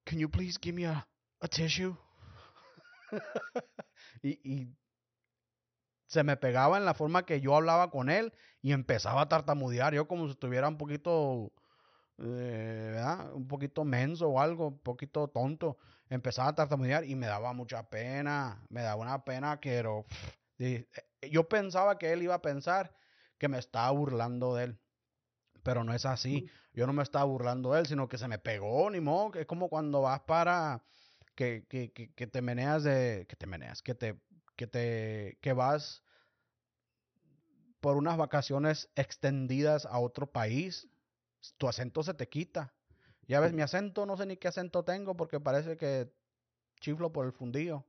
Can 0.04 0.18
you 0.18 0.30
please 0.30 0.59
give 0.61 0.74
me 0.74 0.87
a, 0.87 1.09
a 1.40 1.48
tissue? 1.48 1.96
se 6.11 6.25
me 6.25 6.37
pegaba 6.37 6.77
en 6.77 6.85
la 6.85 6.94
forma 6.94 7.25
que 7.25 7.40
yo 7.40 7.55
hablaba 7.55 7.90
con 7.90 8.11
él 8.11 8.33
y 8.62 8.73
empezaba 8.73 9.23
a 9.23 9.29
tartamudear, 9.29 9.94
yo 9.94 10.09
como 10.09 10.27
si 10.27 10.33
estuviera 10.33 10.66
un 10.66 10.77
poquito 10.77 11.53
eh, 12.18 12.90
¿verdad? 12.94 13.33
Un 13.33 13.46
poquito 13.46 13.85
menso 13.85 14.29
o 14.29 14.40
algo, 14.40 14.68
un 14.68 14.79
poquito 14.81 15.29
tonto. 15.29 15.79
Empezaba 16.09 16.49
a 16.49 16.55
tartamudear 16.55 17.05
y 17.05 17.14
me 17.14 17.27
daba 17.27 17.53
mucha 17.53 17.88
pena, 17.88 18.61
me 18.68 18.83
daba 18.83 19.01
una 19.01 19.25
pena 19.25 19.61
que 19.61 19.70
pero, 19.77 20.05
pff, 20.59 21.31
yo 21.31 21.49
pensaba 21.49 21.96
que 21.96 22.12
él 22.12 22.23
iba 22.23 22.35
a 22.35 22.42
pensar 22.42 22.92
que 23.38 23.46
me 23.49 23.59
estaba 23.59 23.90
burlando 23.92 24.57
de 24.57 24.64
él. 24.64 24.79
Pero 25.62 25.85
no 25.85 25.94
es 25.94 26.05
así. 26.07 26.51
Yo 26.73 26.87
no 26.88 26.92
me 26.92 27.05
estaba 27.05 27.25
burlando 27.25 27.73
de 27.73 27.81
él, 27.81 27.87
sino 27.87 28.09
que 28.09 28.18
se 28.18 28.27
me 28.27 28.38
pegó, 28.38 28.90
ni 28.90 29.01
modo. 29.01 29.38
Es 29.38 29.46
como 29.46 29.68
cuando 29.68 30.03
vas 30.03 30.20
para 30.20 30.83
que, 31.37 31.66
que, 31.68 31.92
que, 31.92 32.12
que 32.12 32.27
te 32.27 32.42
meneas 32.42 32.83
de. 32.83 33.27
que 33.29 33.37
te 33.37 33.46
meneas, 33.46 33.81
que 33.81 33.94
te. 33.94 34.20
Que 34.61 34.66
te. 34.66 35.38
que 35.40 35.55
vas 35.55 36.03
por 37.81 37.96
unas 37.96 38.18
vacaciones 38.18 38.90
extendidas 38.94 39.87
a 39.87 39.99
otro 39.99 40.31
país 40.31 40.87
tu 41.57 41.66
acento 41.66 42.03
se 42.03 42.12
te 42.12 42.29
quita. 42.29 42.75
Ya 43.27 43.40
ves, 43.40 43.55
mi 43.55 43.62
acento, 43.62 44.05
no 44.05 44.18
sé 44.18 44.27
ni 44.27 44.37
qué 44.37 44.49
acento 44.49 44.85
tengo 44.85 45.16
porque 45.16 45.40
parece 45.40 45.79
que 45.79 46.12
chiflo 46.79 47.11
por 47.11 47.25
el 47.25 47.33
fundillo. 47.33 47.87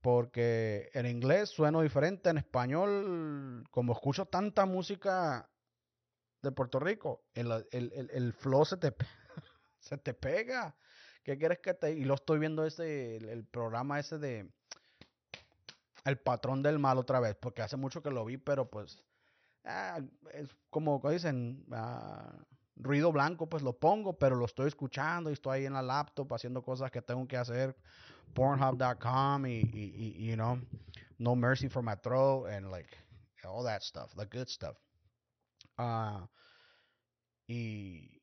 Porque 0.00 0.88
en 0.94 1.04
inglés 1.04 1.50
sueno 1.50 1.82
diferente, 1.82 2.30
en 2.30 2.38
español, 2.38 3.64
como 3.70 3.92
escucho 3.92 4.24
tanta 4.24 4.64
música 4.64 5.50
de 6.40 6.52
Puerto 6.52 6.80
Rico, 6.80 7.26
el, 7.34 7.52
el, 7.70 7.92
el, 7.92 8.10
el 8.10 8.32
flow 8.32 8.64
se 8.64 8.78
te, 8.78 8.94
se 9.78 9.98
te 9.98 10.14
pega. 10.14 10.74
¿Qué 11.22 11.36
quieres 11.36 11.58
que 11.58 11.74
te.? 11.74 11.92
Y 11.92 12.06
lo 12.06 12.14
estoy 12.14 12.38
viendo 12.38 12.64
ese, 12.64 13.16
el, 13.16 13.28
el, 13.28 13.44
programa 13.44 13.98
ese 13.98 14.16
de. 14.16 14.48
El 16.06 16.18
patrón 16.18 16.62
del 16.62 16.78
mal 16.78 16.96
otra 16.98 17.20
vez, 17.20 17.34
porque 17.34 17.62
hace 17.62 17.76
mucho 17.76 18.02
que 18.02 18.10
lo 18.10 18.24
vi, 18.24 18.38
pero 18.38 18.70
pues 18.70 19.04
ah, 19.64 20.00
es 20.32 20.48
como 20.70 21.02
dicen, 21.10 21.66
ah, 21.72 22.32
ruido 22.76 23.12
blanco, 23.12 23.48
pues 23.48 23.62
lo 23.62 23.78
pongo, 23.78 24.18
pero 24.18 24.36
lo 24.36 24.44
estoy 24.44 24.68
escuchando 24.68 25.30
y 25.30 25.34
estoy 25.34 25.58
ahí 25.58 25.66
en 25.66 25.72
la 25.74 25.82
laptop 25.82 26.32
haciendo 26.32 26.62
cosas 26.62 26.90
que 26.90 27.02
tengo 27.02 27.26
que 27.26 27.36
hacer, 27.36 27.76
pornhub.com 28.34 29.46
y, 29.46 29.60
y, 29.72 30.14
y, 30.18 30.26
you 30.26 30.34
know, 30.34 30.58
no 31.18 31.34
mercy 31.34 31.68
for 31.68 31.82
my 31.82 31.96
throat 32.02 32.48
and 32.48 32.70
like 32.70 32.96
all 33.44 33.64
that 33.64 33.82
stuff, 33.82 34.14
the 34.14 34.26
good 34.26 34.48
stuff. 34.48 34.76
Uh, 35.78 36.26
y 37.48 38.22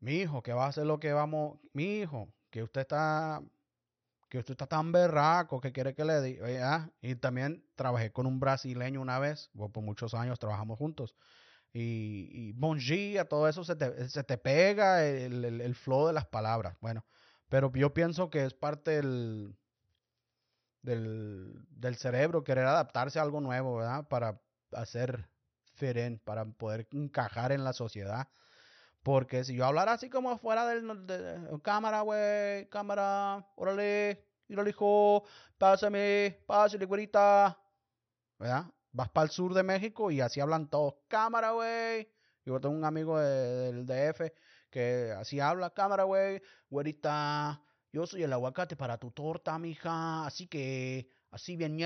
mi 0.00 0.22
hijo, 0.22 0.42
que 0.42 0.52
va 0.52 0.66
a 0.66 0.68
hacer 0.68 0.86
lo 0.86 0.98
que 0.98 1.12
vamos, 1.12 1.58
mi 1.72 2.00
hijo, 2.00 2.28
que 2.50 2.62
usted 2.62 2.82
está 2.82 3.42
que 4.30 4.38
usted 4.38 4.52
está 4.52 4.66
tan 4.66 4.92
berraco 4.92 5.60
que 5.60 5.72
quiere 5.72 5.94
que 5.94 6.04
le 6.04 6.22
diga. 6.22 6.90
Y 7.02 7.16
también 7.16 7.64
trabajé 7.74 8.12
con 8.12 8.26
un 8.26 8.40
brasileño 8.40 9.00
una 9.02 9.18
vez, 9.18 9.50
por 9.52 9.82
muchos 9.82 10.14
años 10.14 10.38
trabajamos 10.38 10.78
juntos. 10.78 11.16
Y, 11.72 12.30
y 12.32 12.52
dia, 12.78 13.28
todo 13.28 13.48
eso 13.48 13.64
se 13.64 13.76
te, 13.76 14.08
se 14.08 14.24
te 14.24 14.38
pega 14.38 15.04
el, 15.04 15.44
el, 15.44 15.74
flow 15.74 16.06
de 16.06 16.12
las 16.12 16.26
palabras. 16.26 16.76
Bueno, 16.80 17.04
pero 17.48 17.72
yo 17.72 17.92
pienso 17.92 18.30
que 18.30 18.44
es 18.44 18.54
parte 18.54 18.92
del, 18.92 19.56
del, 20.82 21.66
del 21.70 21.96
cerebro 21.96 22.44
querer 22.44 22.66
adaptarse 22.66 23.18
a 23.18 23.22
algo 23.22 23.40
nuevo, 23.40 23.76
¿verdad? 23.76 24.06
Para 24.08 24.40
hacer 24.72 25.28
fit 25.74 26.22
para 26.22 26.44
poder 26.44 26.86
encajar 26.92 27.52
en 27.52 27.64
la 27.64 27.72
sociedad. 27.72 28.28
Porque 29.02 29.44
si 29.44 29.54
yo 29.54 29.64
hablara 29.64 29.92
así 29.92 30.10
como 30.10 30.36
fuera 30.38 30.66
del 30.66 31.06
de, 31.06 31.60
cámara, 31.62 32.02
güey, 32.02 32.68
cámara, 32.68 33.46
órale, 33.56 34.26
órale, 34.50 34.70
hijo, 34.70 35.24
pásame, 35.56 36.42
pásale, 36.46 36.84
güerita, 36.84 37.58
¿verdad? 38.38 38.66
Vas 38.92 39.08
para 39.10 39.24
el 39.24 39.30
sur 39.30 39.54
de 39.54 39.62
México 39.62 40.10
y 40.10 40.20
así 40.20 40.40
hablan 40.40 40.68
todos, 40.68 40.94
cámara, 41.08 41.52
güey. 41.52 42.08
Yo 42.44 42.60
tengo 42.60 42.74
un 42.74 42.84
amigo 42.84 43.18
de, 43.18 43.72
del 43.72 43.86
DF 43.86 44.32
que 44.70 45.12
así 45.18 45.40
habla, 45.40 45.70
cámara, 45.70 46.04
güey, 46.04 46.42
güerita, 46.68 47.62
yo 47.92 48.06
soy 48.06 48.22
el 48.22 48.32
aguacate 48.32 48.76
para 48.76 48.98
tu 48.98 49.10
torta, 49.10 49.58
mija, 49.58 50.26
así 50.26 50.46
que, 50.46 51.08
así 51.30 51.56
bien 51.56 51.76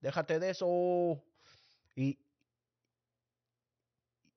déjate 0.00 0.38
de 0.38 0.50
eso. 0.50 1.22
Y, 1.94 2.18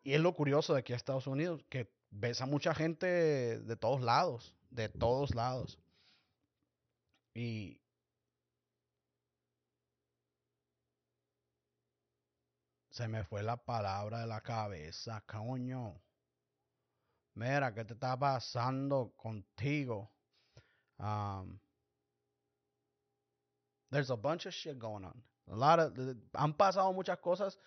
y 0.07 0.13
es 0.13 0.21
lo 0.21 0.33
curioso 0.33 0.73
de 0.73 0.79
aquí 0.79 0.93
a 0.93 0.95
Estados 0.95 1.27
Unidos, 1.27 1.65
que 1.69 1.93
ves 2.11 2.39
a 2.39 2.45
mucha 2.45 2.73
gente 2.73 3.59
de 3.59 3.75
todos 3.75 3.99
lados, 3.99 4.55
de 4.69 4.87
todos 4.87 5.35
lados. 5.35 5.77
Y 7.33 7.81
se 12.89 13.09
me 13.09 13.25
fue 13.25 13.43
la 13.43 13.57
palabra 13.57 14.21
de 14.21 14.27
la 14.27 14.39
cabeza, 14.39 15.25
coño. 15.27 16.01
Mira, 17.33 17.73
¿qué 17.73 17.83
te 17.83 17.93
está 17.93 18.17
pasando 18.17 19.11
contigo? 19.17 20.09
There's 23.89 24.09
a 24.09 24.15
bunch 24.15 24.45
of 24.45 24.53
shit 24.53 24.79
going 24.79 25.03
on. 25.03 25.21
A 25.49 25.55
lot 25.57 25.79
of, 25.79 26.17
han 26.33 26.53
pasado 26.53 26.93
muchas 26.93 27.17
cosas 27.17 27.59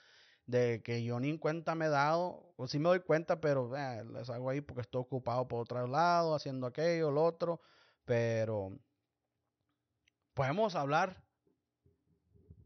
de 0.50 0.82
que 0.82 1.02
yo 1.04 1.20
ni 1.20 1.30
en 1.30 1.38
cuenta 1.38 1.74
me 1.74 1.86
he 1.86 1.88
dado, 1.88 2.52
o 2.56 2.66
sí 2.66 2.78
me 2.78 2.88
doy 2.88 3.00
cuenta, 3.00 3.40
pero 3.40 3.76
eh, 3.76 4.04
les 4.12 4.28
hago 4.30 4.50
ahí 4.50 4.60
porque 4.60 4.82
estoy 4.82 5.00
ocupado 5.02 5.46
por 5.46 5.60
otro 5.62 5.86
lado, 5.86 6.34
haciendo 6.34 6.66
aquello, 6.66 7.10
lo 7.10 7.24
otro, 7.24 7.60
pero 8.04 8.76
podemos 10.34 10.74
hablar, 10.74 11.22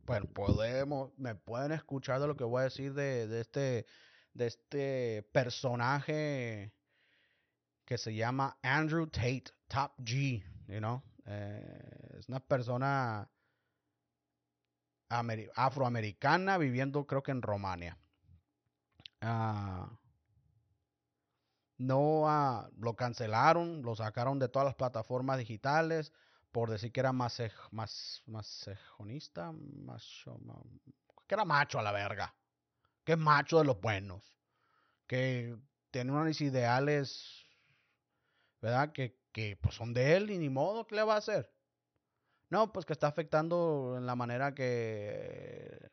bueno, 0.07 0.27
podemos, 0.27 1.13
me 1.19 1.35
pueden 1.35 1.73
escuchar 1.73 2.21
de 2.21 2.27
lo 2.27 2.37
que 2.37 2.45
voy 2.45 2.61
a 2.61 2.65
decir 2.65 2.95
de, 2.95 3.27
de 3.27 3.41
este, 3.41 3.87
de 4.33 4.47
este 4.47 5.23
personaje 5.33 6.73
que 7.85 7.99
se 7.99 8.15
llama 8.15 8.57
Andrew 8.63 9.07
Tate, 9.07 9.45
Top 9.69 9.93
G, 9.99 10.43
you 10.69 10.79
know, 10.79 11.03
eh, 11.27 12.17
es 12.19 12.29
una 12.29 12.41
persona 12.41 13.31
afroamericana 15.55 16.59
viviendo 16.59 17.07
creo 17.07 17.23
que 17.23 17.33
en 17.33 17.43
Romania. 17.43 17.99
Ah, 19.21 19.89
no 21.79 22.29
ah, 22.29 22.69
lo 22.79 22.95
cancelaron, 22.95 23.83
lo 23.83 23.95
sacaron 23.97 24.39
de 24.39 24.49
todas 24.49 24.67
las 24.67 24.75
plataformas 24.75 25.39
digitales 25.39 26.13
por 26.53 26.71
decir 26.71 26.93
que 26.93 27.01
era 27.01 27.13
más 27.13 27.43
más 27.73 28.23
que 31.27 31.35
era 31.35 31.45
macho 31.45 31.79
a 31.79 31.83
la 31.83 31.93
verga, 31.93 32.35
que 33.05 33.17
macho 33.17 33.59
de 33.59 33.65
los 33.65 33.81
buenos, 33.81 34.23
que 35.07 35.57
tiene 35.91 36.13
unos 36.13 36.41
ideales, 36.41 37.47
¿verdad? 38.61 38.93
Que, 38.93 39.19
que 39.33 39.57
pues 39.57 39.75
son 39.75 39.95
de 39.95 40.17
él 40.17 40.31
y 40.31 40.39
ni 40.39 40.49
modo, 40.49 40.87
¿qué 40.87 40.97
le 40.97 41.03
va 41.03 41.15
a 41.15 41.19
hacer? 41.19 41.54
No, 42.51 42.73
pues 42.73 42.87
que 42.87 42.93
está 42.93 43.07
afectando 43.07 43.95
en 43.97 44.07
la 44.07 44.15
manera 44.15 44.55
que 44.55 45.91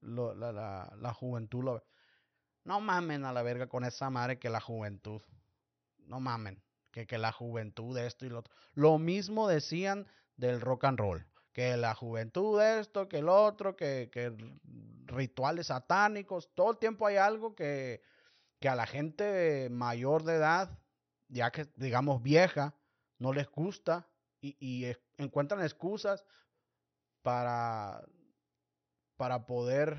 la, 0.00 1.14
juventud 1.14 1.64
lo 1.64 1.74
ve. 1.74 1.82
No 2.64 2.80
mamen 2.80 3.24
a 3.24 3.32
la 3.32 3.42
verga 3.42 3.68
con 3.68 3.84
esa 3.84 4.10
madre 4.10 4.38
que 4.38 4.50
la 4.50 4.60
juventud. 4.60 5.22
No 5.98 6.20
mamen. 6.20 6.62
Que, 6.90 7.06
que 7.06 7.18
la 7.18 7.30
juventud 7.32 7.96
esto 7.98 8.24
y 8.24 8.30
lo 8.30 8.40
otro. 8.40 8.54
Lo 8.74 8.98
mismo 8.98 9.48
decían 9.48 10.06
del 10.36 10.60
rock 10.60 10.84
and 10.84 10.98
roll. 10.98 11.26
Que 11.52 11.76
la 11.76 11.94
juventud 11.94 12.60
esto, 12.60 13.08
que 13.08 13.18
el 13.18 13.28
otro, 13.28 13.76
que, 13.76 14.10
que 14.12 14.34
rituales 15.04 15.68
satánicos. 15.68 16.50
Todo 16.54 16.72
el 16.72 16.78
tiempo 16.78 17.06
hay 17.06 17.16
algo 17.16 17.54
que, 17.54 18.02
que 18.60 18.68
a 18.68 18.74
la 18.74 18.86
gente 18.86 19.68
mayor 19.70 20.24
de 20.24 20.34
edad, 20.34 20.78
ya 21.28 21.50
que 21.50 21.66
digamos 21.76 22.22
vieja, 22.22 22.74
no 23.18 23.32
les 23.32 23.48
gusta 23.50 24.08
y, 24.58 24.92
encuentran 25.16 25.62
excusas 25.62 26.24
para, 27.22 28.04
para 29.16 29.46
poder 29.46 29.98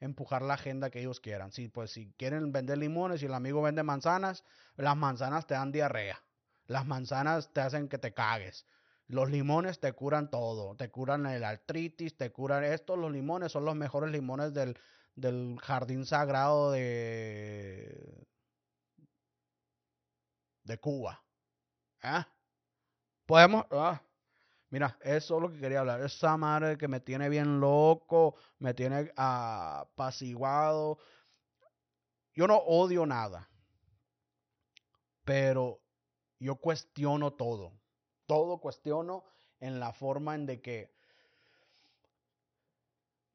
empujar 0.00 0.42
la 0.42 0.54
agenda 0.54 0.90
que 0.90 1.00
ellos 1.00 1.20
quieran. 1.20 1.52
Si, 1.52 1.68
pues, 1.68 1.90
si 1.90 2.12
quieren 2.12 2.52
vender 2.52 2.78
limones 2.78 3.22
y 3.22 3.26
el 3.26 3.34
amigo 3.34 3.62
vende 3.62 3.82
manzanas, 3.82 4.44
las 4.76 4.96
manzanas 4.96 5.46
te 5.46 5.54
dan 5.54 5.72
diarrea. 5.72 6.22
Las 6.66 6.86
manzanas 6.86 7.52
te 7.52 7.60
hacen 7.60 7.88
que 7.88 7.98
te 7.98 8.12
cagues. 8.14 8.66
Los 9.06 9.30
limones 9.30 9.80
te 9.80 9.92
curan 9.94 10.30
todo. 10.30 10.76
Te 10.76 10.90
curan 10.90 11.26
el 11.26 11.42
artritis, 11.42 12.16
te 12.16 12.30
curan 12.30 12.62
esto. 12.64 12.96
Los 12.96 13.10
limones 13.10 13.52
son 13.52 13.64
los 13.64 13.74
mejores 13.74 14.10
limones 14.10 14.52
del, 14.52 14.78
del 15.14 15.58
jardín 15.60 16.04
sagrado 16.04 16.70
de, 16.70 18.26
de 20.64 20.78
Cuba. 20.78 21.24
¿Eh? 22.02 22.24
Podemos. 23.28 23.66
Ah, 23.72 24.00
mira, 24.70 24.96
eso 25.02 25.36
es 25.36 25.42
lo 25.42 25.52
que 25.52 25.60
quería 25.60 25.80
hablar. 25.80 26.00
Esa 26.00 26.38
madre 26.38 26.78
que 26.78 26.88
me 26.88 26.98
tiene 26.98 27.28
bien 27.28 27.60
loco, 27.60 28.36
me 28.58 28.72
tiene 28.72 29.12
apaciguado. 29.16 30.96
Yo 32.34 32.46
no 32.46 32.56
odio 32.56 33.04
nada. 33.04 33.46
Pero 35.26 35.78
yo 36.38 36.56
cuestiono 36.56 37.34
todo. 37.34 37.74
Todo 38.24 38.60
cuestiono 38.60 39.24
en 39.60 39.78
la 39.78 39.92
forma 39.92 40.34
en 40.34 40.46
de 40.46 40.62
que. 40.62 40.90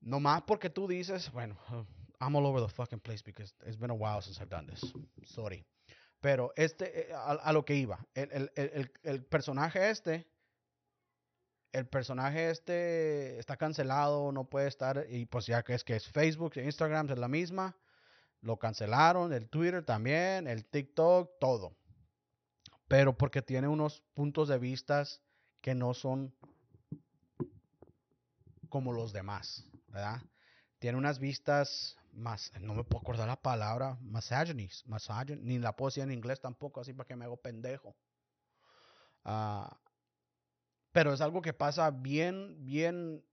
No 0.02 0.20
más 0.20 0.42
porque 0.42 0.72
tú 0.72 0.88
dices, 0.88 1.32
bueno, 1.32 1.56
I'm 2.20 2.36
all 2.36 2.48
over 2.48 2.66
the 2.66 2.68
fucking 2.68 3.00
place 3.00 3.22
because 3.24 3.54
it's 3.64 3.78
been 3.78 3.92
a 3.92 3.94
while 3.94 4.24
since 4.24 4.42
I've 4.42 4.50
done 4.50 4.66
this. 4.66 4.92
Sorry. 5.28 5.64
Pero 6.24 6.54
este, 6.56 7.12
eh, 7.12 7.14
a, 7.14 7.52
lo 7.52 7.66
que 7.66 7.76
iba, 7.76 8.00
el, 8.16 9.26
personaje 9.30 9.90
este, 9.90 10.26
el 11.74 11.86
personaje 11.86 12.50
este 12.50 13.38
está 13.40 13.58
cancelado, 13.58 14.32
no 14.32 14.46
puede 14.46 14.70
estar, 14.70 15.06
y 15.10 15.26
pues 15.26 15.48
ya 15.48 15.64
que 15.64 15.74
es 15.74 15.84
que 15.84 15.98
es 15.98 16.08
Facebook, 16.08 16.54
Instagram 16.56 17.10
es 17.10 17.18
la 17.18 17.28
misma, 17.28 17.76
lo 18.40 18.56
cancelaron, 18.56 19.34
el 19.34 19.50
Twitter 19.50 19.84
también, 19.84 20.48
el 20.48 20.64
TikTok, 20.64 21.40
todo. 21.42 21.76
Pero 22.88 23.18
porque 23.18 23.42
tiene 23.42 23.68
unos 23.68 24.02
puntos 24.14 24.48
de 24.48 24.60
vista 24.60 25.04
que 25.60 25.76
no 25.76 25.94
son 25.94 26.34
como 28.70 28.94
los 28.94 29.12
demás, 29.12 29.66
¿verdad? 29.90 30.22
Tiene 30.80 30.98
unas 30.98 31.20
vistas 31.20 31.98
más, 32.14 32.52
no 32.62 32.74
me 32.74 32.84
puedo 32.84 33.02
acordar 33.02 33.28
la 33.28 33.42
palabra, 33.42 33.98
misogynis, 34.02 34.84
ni 35.42 35.60
la 35.60 35.76
puedo 35.76 35.90
decir 35.90 36.04
en 36.04 36.12
inglés 36.12 36.40
tampoco, 36.40 36.82
así 36.82 36.94
para 36.94 37.08
que 37.08 37.16
me 37.16 37.26
hago 37.26 37.38
pendejo. 37.38 37.96
Ah, 39.24 39.80
pero 40.92 41.14
es 41.14 41.22
algo 41.22 41.42
que 41.42 41.54
pasa 41.54 41.90
bien, 41.92 42.64
bien 42.66 43.24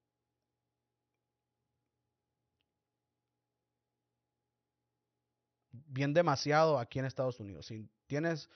bien 5.72 6.14
demasiado 6.14 6.78
aquí 6.78 6.98
en 6.98 7.04
Estados 7.04 7.40
Unidos. 7.40 7.66
Si 7.66 7.88
tienes 8.06 8.48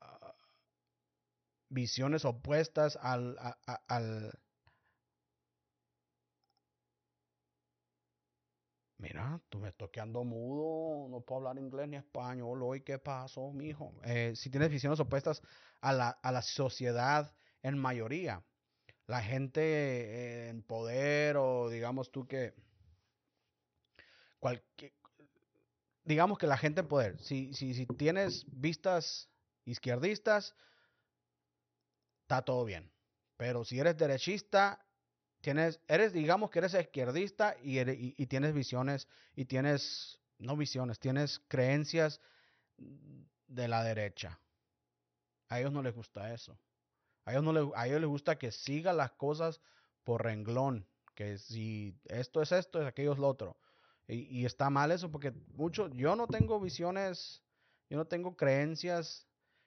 ah, 0.00 0.34
visiones 1.68 2.24
opuestas 2.24 2.96
al, 3.00 3.36
Mira, 9.04 9.38
tú 9.50 9.58
me 9.58 9.68
estoy 9.68 9.90
quedando 9.90 10.24
mudo, 10.24 11.10
no 11.10 11.20
puedo 11.20 11.40
hablar 11.46 11.62
inglés 11.62 11.86
ni 11.88 11.96
español. 11.96 12.62
Hoy, 12.62 12.80
¿qué 12.80 12.98
pasó, 12.98 13.52
mijo? 13.52 13.92
Eh, 14.02 14.32
si 14.34 14.48
tienes 14.48 14.70
visiones 14.70 14.98
opuestas 14.98 15.42
a 15.82 15.92
la, 15.92 16.08
a 16.08 16.32
la 16.32 16.40
sociedad 16.40 17.30
en 17.62 17.76
mayoría, 17.76 18.42
la 19.06 19.20
gente 19.20 20.48
en 20.48 20.62
poder 20.62 21.36
o 21.36 21.68
digamos 21.68 22.10
tú 22.12 22.26
que 22.26 22.54
cualquier, 24.40 24.94
digamos 26.04 26.38
que 26.38 26.46
la 26.46 26.56
gente 26.56 26.80
en 26.80 26.88
poder, 26.88 27.20
si, 27.20 27.52
si, 27.52 27.74
si 27.74 27.84
tienes 27.84 28.46
vistas 28.46 29.28
izquierdistas, 29.66 30.54
está 32.22 32.40
todo 32.40 32.64
bien. 32.64 32.90
Pero 33.36 33.66
si 33.66 33.78
eres 33.78 33.98
derechista, 33.98 34.82
tienes, 35.44 35.78
eres, 35.88 36.14
digamos 36.14 36.50
que 36.50 36.58
eres 36.58 36.72
izquierdista 36.72 37.54
y, 37.62 38.26
tienes 38.26 38.54
visiones 38.54 39.06
y 39.36 39.44
tienes, 39.44 40.18
no 40.38 40.56
visiones, 40.56 40.98
tienes 40.98 41.42
creencias 41.48 42.18
de 42.78 43.68
la 43.68 43.84
derecha. 43.84 44.40
A 45.50 45.60
ellos 45.60 45.70
no 45.70 45.82
les 45.82 45.94
gusta 45.94 46.32
eso. 46.32 46.58
A 47.26 47.32
ellos, 47.32 47.44
no 47.44 47.52
les, 47.52 47.64
a 47.76 47.86
ellos 47.86 48.00
les 48.00 48.08
gusta 48.08 48.38
que 48.38 48.50
siga 48.52 48.94
las 48.94 49.12
cosas 49.12 49.60
por 50.02 50.24
renglón. 50.24 50.86
Que 51.14 51.36
si 51.36 51.94
esto 52.06 52.40
es 52.40 52.50
esto, 52.50 52.80
es 52.80 52.88
aquello 52.88 53.12
es 53.12 53.18
lo 53.18 53.28
otro. 53.28 53.58
Y, 54.08 54.40
y 54.40 54.46
está 54.46 54.70
mal 54.70 54.92
eso 54.92 55.10
porque 55.10 55.32
mucho, 55.52 55.88
yo 55.90 56.16
no 56.16 56.26
tengo 56.26 56.58
visiones, 56.58 57.42
yo 57.90 57.98
no 57.98 58.06
tengo 58.06 58.34
creencias 58.34 59.26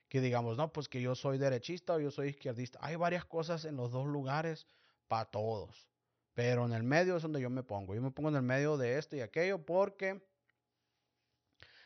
que 0.09 0.21
digamos, 0.21 0.57
no, 0.57 0.73
pues 0.73 0.89
que 0.89 1.01
yo 1.01 1.13
soy 1.13 1.37
derechista 1.37 1.93
o 1.93 1.99
yo 1.99 2.09
soy 2.09 2.29
izquierdista. 2.29 2.79
Hay 2.81 2.95
varias 2.95 3.25
cosas 3.25 3.63
en 3.65 3.75
los 3.75 3.91
dos 3.91 4.07
lugares 4.07 4.65
para 5.07 5.25
todos. 5.25 5.87
Pero 6.33 6.65
en 6.65 6.73
el 6.73 6.83
medio 6.83 7.17
es 7.17 7.23
donde 7.23 7.41
yo 7.41 7.49
me 7.49 7.63
pongo. 7.63 7.95
Yo 7.95 8.01
me 8.01 8.11
pongo 8.11 8.29
en 8.29 8.35
el 8.35 8.43
medio 8.43 8.77
de 8.77 8.97
esto 8.97 9.15
y 9.15 9.21
aquello 9.21 9.65
porque, 9.65 10.21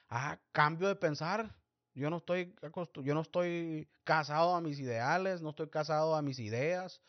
ah, 0.09 0.39
cambio 0.51 0.87
de 0.87 0.95
pensar. 0.95 1.55
Yo 1.93 2.09
no 2.09 2.17
estoy 2.17 2.55
yo 3.03 3.13
no 3.13 3.21
estoy 3.21 3.89
casado 4.03 4.55
a 4.55 4.61
mis 4.61 4.79
ideales, 4.79 5.41
no 5.41 5.49
estoy 5.49 5.69
casado 5.69 6.15
a 6.15 6.21
mis 6.21 6.39
ideas, 6.39 7.01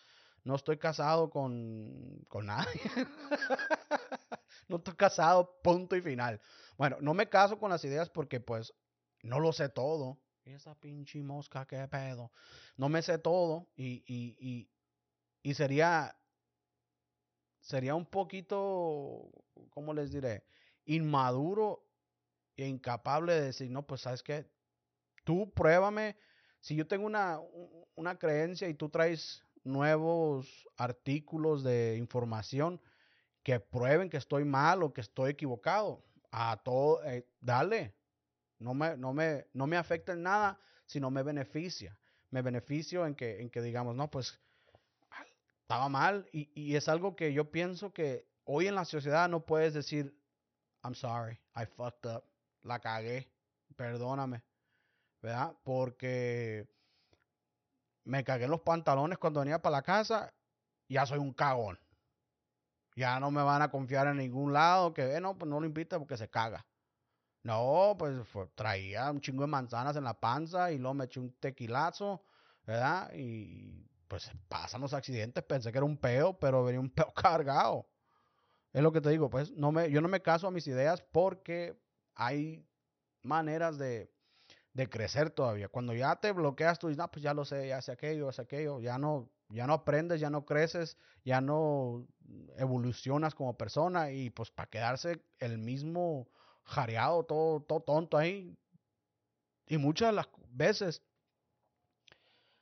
no 0.44 0.56
estoy 0.56 0.78
casado 0.78 1.30
con, 1.30 2.24
con 2.28 2.46
nadie. 2.46 2.80
no 4.68 4.76
estoy 4.76 4.94
casado, 4.94 5.60
punto 5.62 5.94
y 5.96 6.02
final. 6.02 6.40
Bueno, 6.76 6.96
no 7.00 7.14
me 7.14 7.28
caso 7.28 7.58
con 7.58 7.70
las 7.70 7.84
ideas 7.84 8.10
porque 8.10 8.40
pues 8.40 8.74
no 9.22 9.40
lo 9.40 9.52
sé 9.52 9.68
todo. 9.68 10.18
Esa 10.44 10.74
pinche 10.74 11.22
mosca, 11.22 11.66
qué 11.66 11.86
pedo. 11.86 12.32
No 12.76 12.88
me 12.88 13.02
sé 13.02 13.18
todo 13.18 13.68
y, 13.76 14.02
y, 14.06 14.36
y, 14.40 14.68
y 15.42 15.54
sería, 15.54 16.16
sería 17.60 17.94
un 17.94 18.06
poquito, 18.06 19.30
¿cómo 19.70 19.94
les 19.94 20.12
diré? 20.12 20.44
Inmaduro 20.84 21.86
e 22.56 22.66
incapable 22.66 23.34
de 23.34 23.46
decir, 23.46 23.70
no, 23.70 23.86
pues 23.86 24.02
sabes 24.02 24.22
qué, 24.22 24.46
tú 25.24 25.52
pruébame. 25.52 26.16
Si 26.60 26.76
yo 26.76 26.86
tengo 26.86 27.06
una, 27.06 27.40
una 27.94 28.18
creencia 28.18 28.68
y 28.68 28.74
tú 28.74 28.88
traes 28.88 29.44
nuevos 29.64 30.68
artículos 30.76 31.62
de 31.62 31.96
información 31.96 32.80
que 33.42 33.58
prueben 33.58 34.10
que 34.10 34.16
estoy 34.16 34.44
mal 34.44 34.82
o 34.82 34.92
que 34.92 35.00
estoy 35.00 35.32
equivocado, 35.32 36.04
a 36.30 36.60
todo, 36.64 37.04
eh, 37.04 37.28
dale, 37.40 37.94
no 38.58 38.74
me, 38.74 38.96
no, 38.96 39.12
me, 39.12 39.46
no 39.52 39.66
me 39.66 39.76
afecta 39.76 40.12
en 40.12 40.22
nada, 40.22 40.58
sino 40.86 41.10
me 41.10 41.22
beneficia. 41.22 41.98
Me 42.30 42.40
beneficio 42.40 43.06
en 43.06 43.14
que, 43.14 43.42
en 43.42 43.50
que 43.50 43.60
digamos, 43.60 43.94
no, 43.94 44.10
pues 44.10 44.40
estaba 45.72 45.88
mal. 45.88 46.28
Y, 46.32 46.76
es 46.76 46.88
algo 46.88 47.16
que 47.16 47.32
yo 47.32 47.50
pienso 47.50 47.92
que 47.92 48.28
hoy 48.44 48.66
en 48.66 48.74
la 48.74 48.84
sociedad 48.84 49.28
no 49.28 49.46
puedes 49.46 49.72
decir, 49.72 50.14
I'm 50.84 50.94
sorry, 50.94 51.38
I 51.56 51.64
fucked 51.64 52.10
up, 52.10 52.24
la 52.62 52.78
cagué, 52.78 53.32
perdóname, 53.76 54.42
¿verdad? 55.22 55.56
Porque 55.64 56.68
me 58.04 58.22
cagué 58.22 58.48
los 58.48 58.60
pantalones 58.60 59.16
cuando 59.16 59.40
venía 59.40 59.62
para 59.62 59.76
la 59.76 59.82
casa, 59.82 60.34
ya 60.88 61.06
soy 61.06 61.18
un 61.18 61.32
cagón. 61.32 61.78
Ya 62.94 63.18
no 63.18 63.30
me 63.30 63.42
van 63.42 63.62
a 63.62 63.70
confiar 63.70 64.06
en 64.08 64.18
ningún 64.18 64.52
lado, 64.52 64.92
que 64.92 65.14
eh, 65.14 65.20
no, 65.20 65.38
pues 65.38 65.48
no 65.48 65.58
lo 65.58 65.66
invita 65.66 65.98
porque 65.98 66.18
se 66.18 66.28
caga. 66.28 66.66
No, 67.44 67.96
pues 67.98 68.14
traía 68.54 69.10
un 69.10 69.22
chingo 69.22 69.44
de 69.44 69.48
manzanas 69.48 69.96
en 69.96 70.04
la 70.04 70.20
panza 70.20 70.70
y 70.70 70.78
luego 70.78 70.94
me 70.94 71.06
eché 71.06 71.18
un 71.18 71.32
tequilazo, 71.40 72.22
¿verdad? 72.66 73.10
Y 73.14 73.91
pues 74.12 74.30
pasan 74.46 74.82
los 74.82 74.92
accidentes, 74.92 75.42
pensé 75.42 75.72
que 75.72 75.78
era 75.78 75.86
un 75.86 75.96
peo, 75.96 76.38
pero 76.38 76.62
venía 76.62 76.78
un 76.78 76.90
peo 76.90 77.10
cargado. 77.14 77.88
Es 78.70 78.82
lo 78.82 78.92
que 78.92 79.00
te 79.00 79.08
digo, 79.08 79.30
pues 79.30 79.52
no 79.52 79.72
me, 79.72 79.90
yo 79.90 80.02
no 80.02 80.08
me 80.08 80.20
caso 80.20 80.46
a 80.46 80.50
mis 80.50 80.66
ideas 80.66 81.00
porque 81.00 81.80
hay 82.14 82.62
maneras 83.22 83.78
de, 83.78 84.12
de 84.74 84.90
crecer 84.90 85.30
todavía. 85.30 85.70
Cuando 85.70 85.94
ya 85.94 86.14
te 86.16 86.30
bloqueas, 86.32 86.78
tú 86.78 86.88
dices, 86.88 86.98
no, 86.98 87.10
pues 87.10 87.22
ya 87.22 87.32
lo 87.32 87.46
sé, 87.46 87.68
ya 87.68 87.80
sé 87.80 87.92
aquello, 87.92 88.30
ya 88.30 88.42
aquello, 88.42 88.80
ya 88.80 88.98
no, 88.98 89.30
ya 89.48 89.66
no 89.66 89.72
aprendes, 89.72 90.20
ya 90.20 90.28
no 90.28 90.44
creces, 90.44 90.98
ya 91.24 91.40
no 91.40 92.06
evolucionas 92.58 93.34
como 93.34 93.56
persona 93.56 94.10
y 94.10 94.28
pues 94.28 94.50
para 94.50 94.68
quedarse 94.68 95.24
el 95.38 95.56
mismo 95.56 96.28
jareado, 96.64 97.24
todo, 97.24 97.62
todo 97.62 97.80
tonto 97.80 98.18
ahí. 98.18 98.58
Y 99.68 99.78
muchas 99.78 100.10
de 100.10 100.16
las 100.16 100.28
veces 100.50 101.02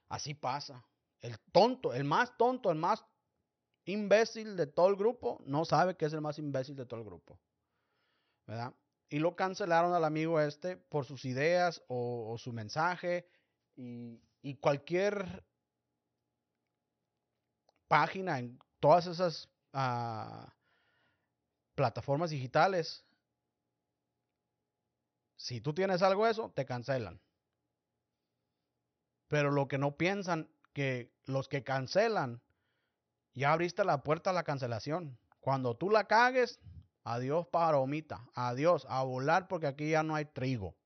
así 0.09 0.33
pasa. 0.35 0.87
El 1.21 1.39
tonto, 1.53 1.93
el 1.93 2.05
más 2.05 2.37
tonto, 2.37 2.71
el 2.71 2.79
más 2.79 3.05
imbécil 3.85 4.57
de 4.57 4.67
todo 4.67 4.89
el 4.89 4.97
grupo, 4.97 5.41
no 5.45 5.65
sabe 5.65 5.97
que 5.97 6.07
es 6.07 6.13
el 6.13 6.21
más 6.21 6.39
imbécil 6.39 6.77
de 6.77 6.87
todo 6.87 7.01
el 7.01 7.07
grupo. 7.07 7.39
¿Verdad? 8.47 8.75
Y 9.09 9.19
lo 9.19 9.37
cancelaron 9.37 9.93
al 9.93 10.05
amigo 10.05 10.41
este 10.41 10.77
por 10.77 11.05
sus 11.05 11.25
ideas 11.25 11.83
o, 11.89 12.37
su 12.39 12.53
mensaje. 12.53 13.29
Y, 13.77 14.21
cualquier 14.61 15.45
página 17.89 18.39
en 18.39 18.59
todas 18.79 19.07
esas 19.07 19.49
uh, 19.75 20.49
plataformas 21.75 22.31
digitales 22.31 23.05
si 25.41 25.63
tú 25.63 25.73
tienes 25.73 26.03
algo 26.03 26.27
de 26.27 26.33
eso, 26.33 26.53
te 26.55 26.67
cancelan. 26.67 27.19
Pero 29.27 29.51
lo 29.51 29.69
que 29.69 29.79
no 29.79 29.97
piensan, 29.97 30.51
que 30.73 31.13
los 31.25 31.49
que 31.49 31.63
cancelan, 31.63 32.43
ya 33.35 33.53
abriste 33.53 33.85
la 33.85 34.03
puerta 34.03 34.31
a 34.31 34.33
la 34.33 34.45
cancelación. 34.45 35.19
Cuando 35.41 35.77
tú 35.77 35.91
la 35.91 36.05
cagues, 36.05 36.61
adiós 37.05 37.47
palomita, 37.49 38.27
adiós, 38.35 38.87
a 38.89 39.03
volar 39.03 39.49
porque 39.49 39.67
aquí 39.67 39.91
ya 39.91 40.03
no 40.03 40.15
hay 40.15 40.27
trigo. 40.27 40.77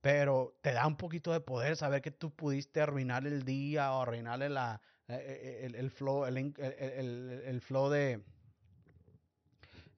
Pero 0.00 0.56
te 0.62 0.72
da 0.72 0.86
un 0.86 0.96
poquito 0.96 1.32
de 1.32 1.40
poder 1.40 1.76
saber 1.76 2.00
que 2.00 2.10
tú 2.10 2.34
pudiste 2.34 2.80
arruinar 2.80 3.26
el 3.26 3.44
día 3.44 3.92
o 3.92 4.02
arruinarle 4.02 4.48
la, 4.48 4.80
eh, 5.08 5.16
eh, 5.18 5.66
el, 5.66 5.74
el, 5.74 5.90
flow, 5.90 6.24
el, 6.24 6.38
el, 6.38 7.60
flow 7.60 7.90
de 7.90 8.24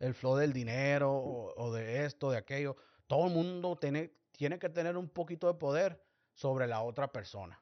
el 0.01 0.15
flow 0.15 0.37
del 0.37 0.53
dinero 0.53 1.13
o, 1.13 1.55
o 1.57 1.73
de 1.73 2.05
esto, 2.05 2.33
de 2.33 2.39
aquello 2.39 2.77
todo 3.13 3.27
el 3.27 3.35
mundo 3.35 3.77
tiene, 3.77 4.11
tiene 4.31 4.59
que 4.59 4.71
tener 4.71 4.97
un 4.97 5.07
poquito 5.07 5.47
de 5.47 5.53
poder 5.53 6.03
sobre 6.33 6.67
la 6.67 6.81
otra 6.81 7.13
persona. 7.13 7.62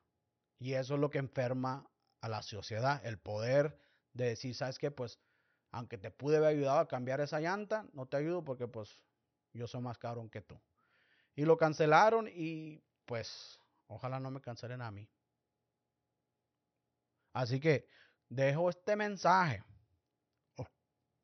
Y 0.61 0.75
eso 0.75 0.95
es 0.95 1.01
lo 1.01 1.11
que 1.11 1.19
enferma 1.19 1.91
a 2.21 2.29
la 2.29 2.43
sociedad, 2.43 3.05
el 3.05 3.19
poder 3.19 3.77
de 4.13 4.27
decir, 4.27 4.55
¿sabes 4.55 4.79
qué? 4.79 4.93
Pues, 4.93 5.19
aunque 5.73 5.99
te 5.99 6.13
pude 6.13 6.37
haber 6.37 6.51
ayudado 6.51 6.79
a 6.79 6.87
cambiar 6.87 7.21
esa 7.21 7.41
llanta, 7.41 7.89
no 7.93 8.07
te 8.07 8.19
ayudo 8.19 8.45
porque 8.45 8.69
pues 8.69 9.01
yo 9.53 9.67
soy 9.67 9.81
más 9.81 9.99
cabrón 9.99 10.31
que 10.31 10.43
tú. 10.43 10.61
Y 11.35 11.45
lo 11.45 11.57
cancelaron 11.57 12.29
y 12.33 12.81
pues 13.07 13.59
ojalá 13.89 14.21
no 14.21 14.31
me 14.31 14.41
cancelen 14.41 14.83
a 14.83 14.93
mí. 14.93 15.09
Así 17.33 17.59
que 17.59 17.89
dejo 18.29 18.71
este 18.71 18.95
mensaje. 18.95 19.65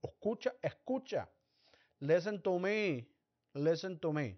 Escucha, 0.02 0.54
escucha. 0.60 1.28
Listen 2.00 2.42
to 2.42 2.58
me 2.58 3.06
listen 3.56 3.98
to 4.00 4.12
me. 4.12 4.36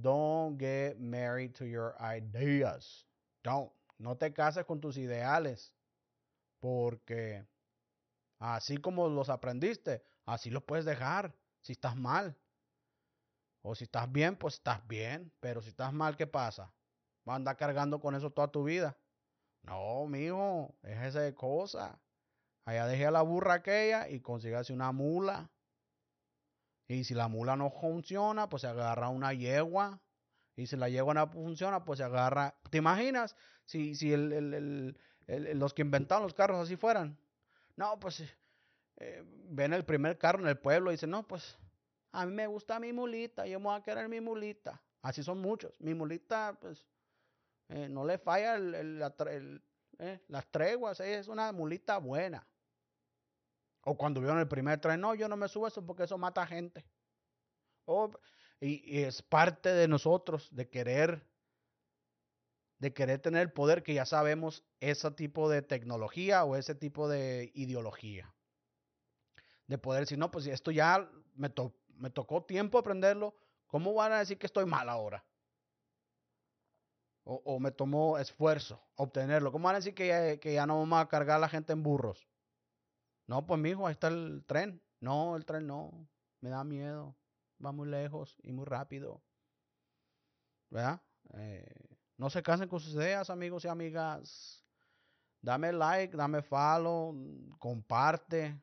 Don't 0.00 0.58
get 0.58 1.00
married 1.00 1.54
to 1.56 1.66
your 1.66 1.96
ideas. 2.00 3.04
Don't. 3.44 3.70
No 3.98 4.16
te 4.16 4.32
cases 4.32 4.64
con 4.64 4.80
tus 4.80 4.96
ideales. 4.96 5.72
Porque 6.58 7.46
así 8.40 8.78
como 8.78 9.08
los 9.08 9.28
aprendiste, 9.28 10.02
así 10.26 10.50
los 10.50 10.64
puedes 10.64 10.84
dejar. 10.84 11.36
Si 11.60 11.72
estás 11.72 11.94
mal. 11.94 12.36
O 13.62 13.74
si 13.74 13.84
estás 13.84 14.10
bien, 14.10 14.36
pues 14.36 14.54
estás 14.54 14.84
bien. 14.88 15.32
Pero 15.40 15.62
si 15.62 15.68
estás 15.68 15.92
mal, 15.92 16.16
¿qué 16.16 16.26
pasa? 16.26 16.74
¿Va 17.28 17.34
a 17.34 17.36
andar 17.36 17.56
cargando 17.56 18.00
con 18.00 18.14
eso 18.14 18.30
toda 18.30 18.48
tu 18.48 18.64
vida? 18.64 18.98
No, 19.62 20.06
mijo, 20.06 20.74
es 20.82 20.98
esa 21.02 21.20
de 21.20 21.34
cosa. 21.34 21.98
Allá 22.66 22.86
dejé 22.86 23.06
a 23.06 23.10
la 23.10 23.22
burra 23.22 23.54
aquella 23.54 24.08
y 24.08 24.20
consígase 24.20 24.72
una 24.72 24.92
mula. 24.92 25.50
Y 26.86 27.04
si 27.04 27.14
la 27.14 27.28
mula 27.28 27.56
no 27.56 27.70
funciona, 27.70 28.48
pues 28.48 28.62
se 28.62 28.68
agarra 28.68 29.08
una 29.08 29.32
yegua. 29.32 30.02
Y 30.56 30.66
si 30.66 30.76
la 30.76 30.88
yegua 30.88 31.14
no 31.14 31.28
funciona, 31.28 31.84
pues 31.84 31.98
se 31.98 32.04
agarra. 32.04 32.54
¿Te 32.70 32.78
imaginas 32.78 33.36
si, 33.64 33.94
si 33.94 34.12
el, 34.12 34.96
los 35.26 35.74
que 35.74 35.82
inventaron 35.82 36.24
los 36.24 36.34
carros 36.34 36.60
así 36.60 36.76
fueran? 36.76 37.18
No, 37.76 37.98
pues 37.98 38.22
eh, 38.96 39.24
ven 39.48 39.72
el 39.72 39.84
primer 39.84 40.16
carro 40.18 40.40
en 40.40 40.48
el 40.48 40.58
pueblo 40.58 40.90
y 40.90 40.94
dicen, 40.94 41.10
no, 41.10 41.26
pues 41.26 41.58
a 42.12 42.24
mí 42.26 42.32
me 42.32 42.46
gusta 42.46 42.78
mi 42.78 42.92
mulita, 42.92 43.46
yo 43.46 43.58
me 43.58 43.66
voy 43.66 43.76
a 43.76 43.82
querer 43.82 44.08
mi 44.08 44.20
mulita. 44.20 44.80
Así 45.02 45.22
son 45.22 45.38
muchos. 45.38 45.78
Mi 45.80 45.92
mulita, 45.92 46.56
pues, 46.60 46.86
eh, 47.68 47.88
no 47.88 48.04
le 48.04 48.18
falla 48.18 48.54
el, 48.54 49.62
eh, 49.98 50.20
las 50.28 50.46
treguas, 50.46 51.00
es 51.00 51.28
una 51.28 51.52
mulita 51.52 51.98
buena. 51.98 52.46
O 53.82 53.96
cuando 53.96 54.20
vieron 54.20 54.38
el 54.38 54.48
primer 54.48 54.80
tren, 54.80 55.00
no, 55.00 55.14
yo 55.14 55.28
no 55.28 55.36
me 55.36 55.48
subo 55.48 55.66
eso 55.66 55.84
porque 55.84 56.04
eso 56.04 56.16
mata 56.16 56.46
gente. 56.46 56.84
Y, 58.60 59.02
es 59.02 59.22
parte 59.22 59.72
de 59.72 59.88
nosotros 59.88 60.48
de 60.54 60.68
querer, 60.68 61.26
de 62.78 62.92
querer 62.92 63.20
tener 63.20 63.42
el 63.42 63.52
poder 63.52 63.82
que 63.82 63.94
ya 63.94 64.06
sabemos 64.06 64.64
ese 64.80 65.10
tipo 65.12 65.48
de 65.48 65.62
tecnología 65.62 66.44
o 66.44 66.56
ese 66.56 66.74
tipo 66.74 67.08
de 67.08 67.50
ideología. 67.54 68.34
De 69.66 69.78
poder 69.78 70.00
decir, 70.02 70.18
no, 70.18 70.30
pues 70.30 70.46
esto 70.46 70.70
ya 70.70 71.10
me, 71.34 71.52
me 71.96 72.10
tocó 72.10 72.44
tiempo 72.44 72.78
aprenderlo, 72.78 73.34
¿cómo 73.66 73.94
van 73.94 74.12
a 74.12 74.18
decir 74.18 74.38
que 74.38 74.46
estoy 74.46 74.66
mal 74.66 74.88
ahora? 74.88 75.24
O, 77.24 77.40
o 77.44 77.58
me 77.58 77.70
tomó 77.70 78.18
esfuerzo 78.18 78.82
obtenerlo. 78.96 79.50
¿Cómo 79.50 79.64
van 79.64 79.76
a 79.76 79.78
decir 79.78 79.94
que 79.94 80.08
ya, 80.08 80.36
que 80.38 80.52
ya 80.52 80.66
no 80.66 80.78
vamos 80.78 81.00
a 81.00 81.08
cargar 81.08 81.36
a 81.36 81.40
la 81.40 81.48
gente 81.48 81.72
en 81.72 81.82
burros? 81.82 82.28
No, 83.26 83.46
pues 83.46 83.58
mijo, 83.58 83.86
ahí 83.86 83.92
está 83.92 84.08
el 84.08 84.44
tren. 84.46 84.82
No, 85.00 85.36
el 85.36 85.44
tren 85.44 85.66
no. 85.66 86.06
Me 86.40 86.50
da 86.50 86.62
miedo. 86.64 87.16
Va 87.64 87.72
muy 87.72 87.88
lejos 87.88 88.38
y 88.42 88.52
muy 88.52 88.64
rápido. 88.64 89.22
¿Verdad? 90.70 91.02
Eh, 91.34 91.98
no 92.16 92.30
se 92.30 92.42
cansen 92.42 92.68
con 92.68 92.80
sus 92.80 92.94
ideas, 92.94 93.30
amigos 93.30 93.64
y 93.64 93.68
amigas. 93.68 94.64
Dame 95.40 95.72
like, 95.72 96.16
dame 96.16 96.42
follow, 96.42 97.14
comparte. 97.58 98.58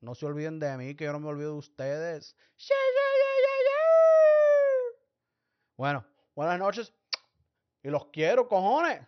No 0.00 0.14
se 0.14 0.26
olviden 0.26 0.58
de 0.58 0.76
mí, 0.76 0.94
que 0.94 1.04
yo 1.04 1.12
no 1.12 1.20
me 1.20 1.28
olvido 1.28 1.52
de 1.52 1.58
ustedes. 1.58 2.36
Bueno, 5.76 6.04
buenas 6.34 6.58
noches. 6.58 6.92
Y 7.82 7.88
los 7.88 8.06
quiero, 8.06 8.48
cojones. 8.48 9.06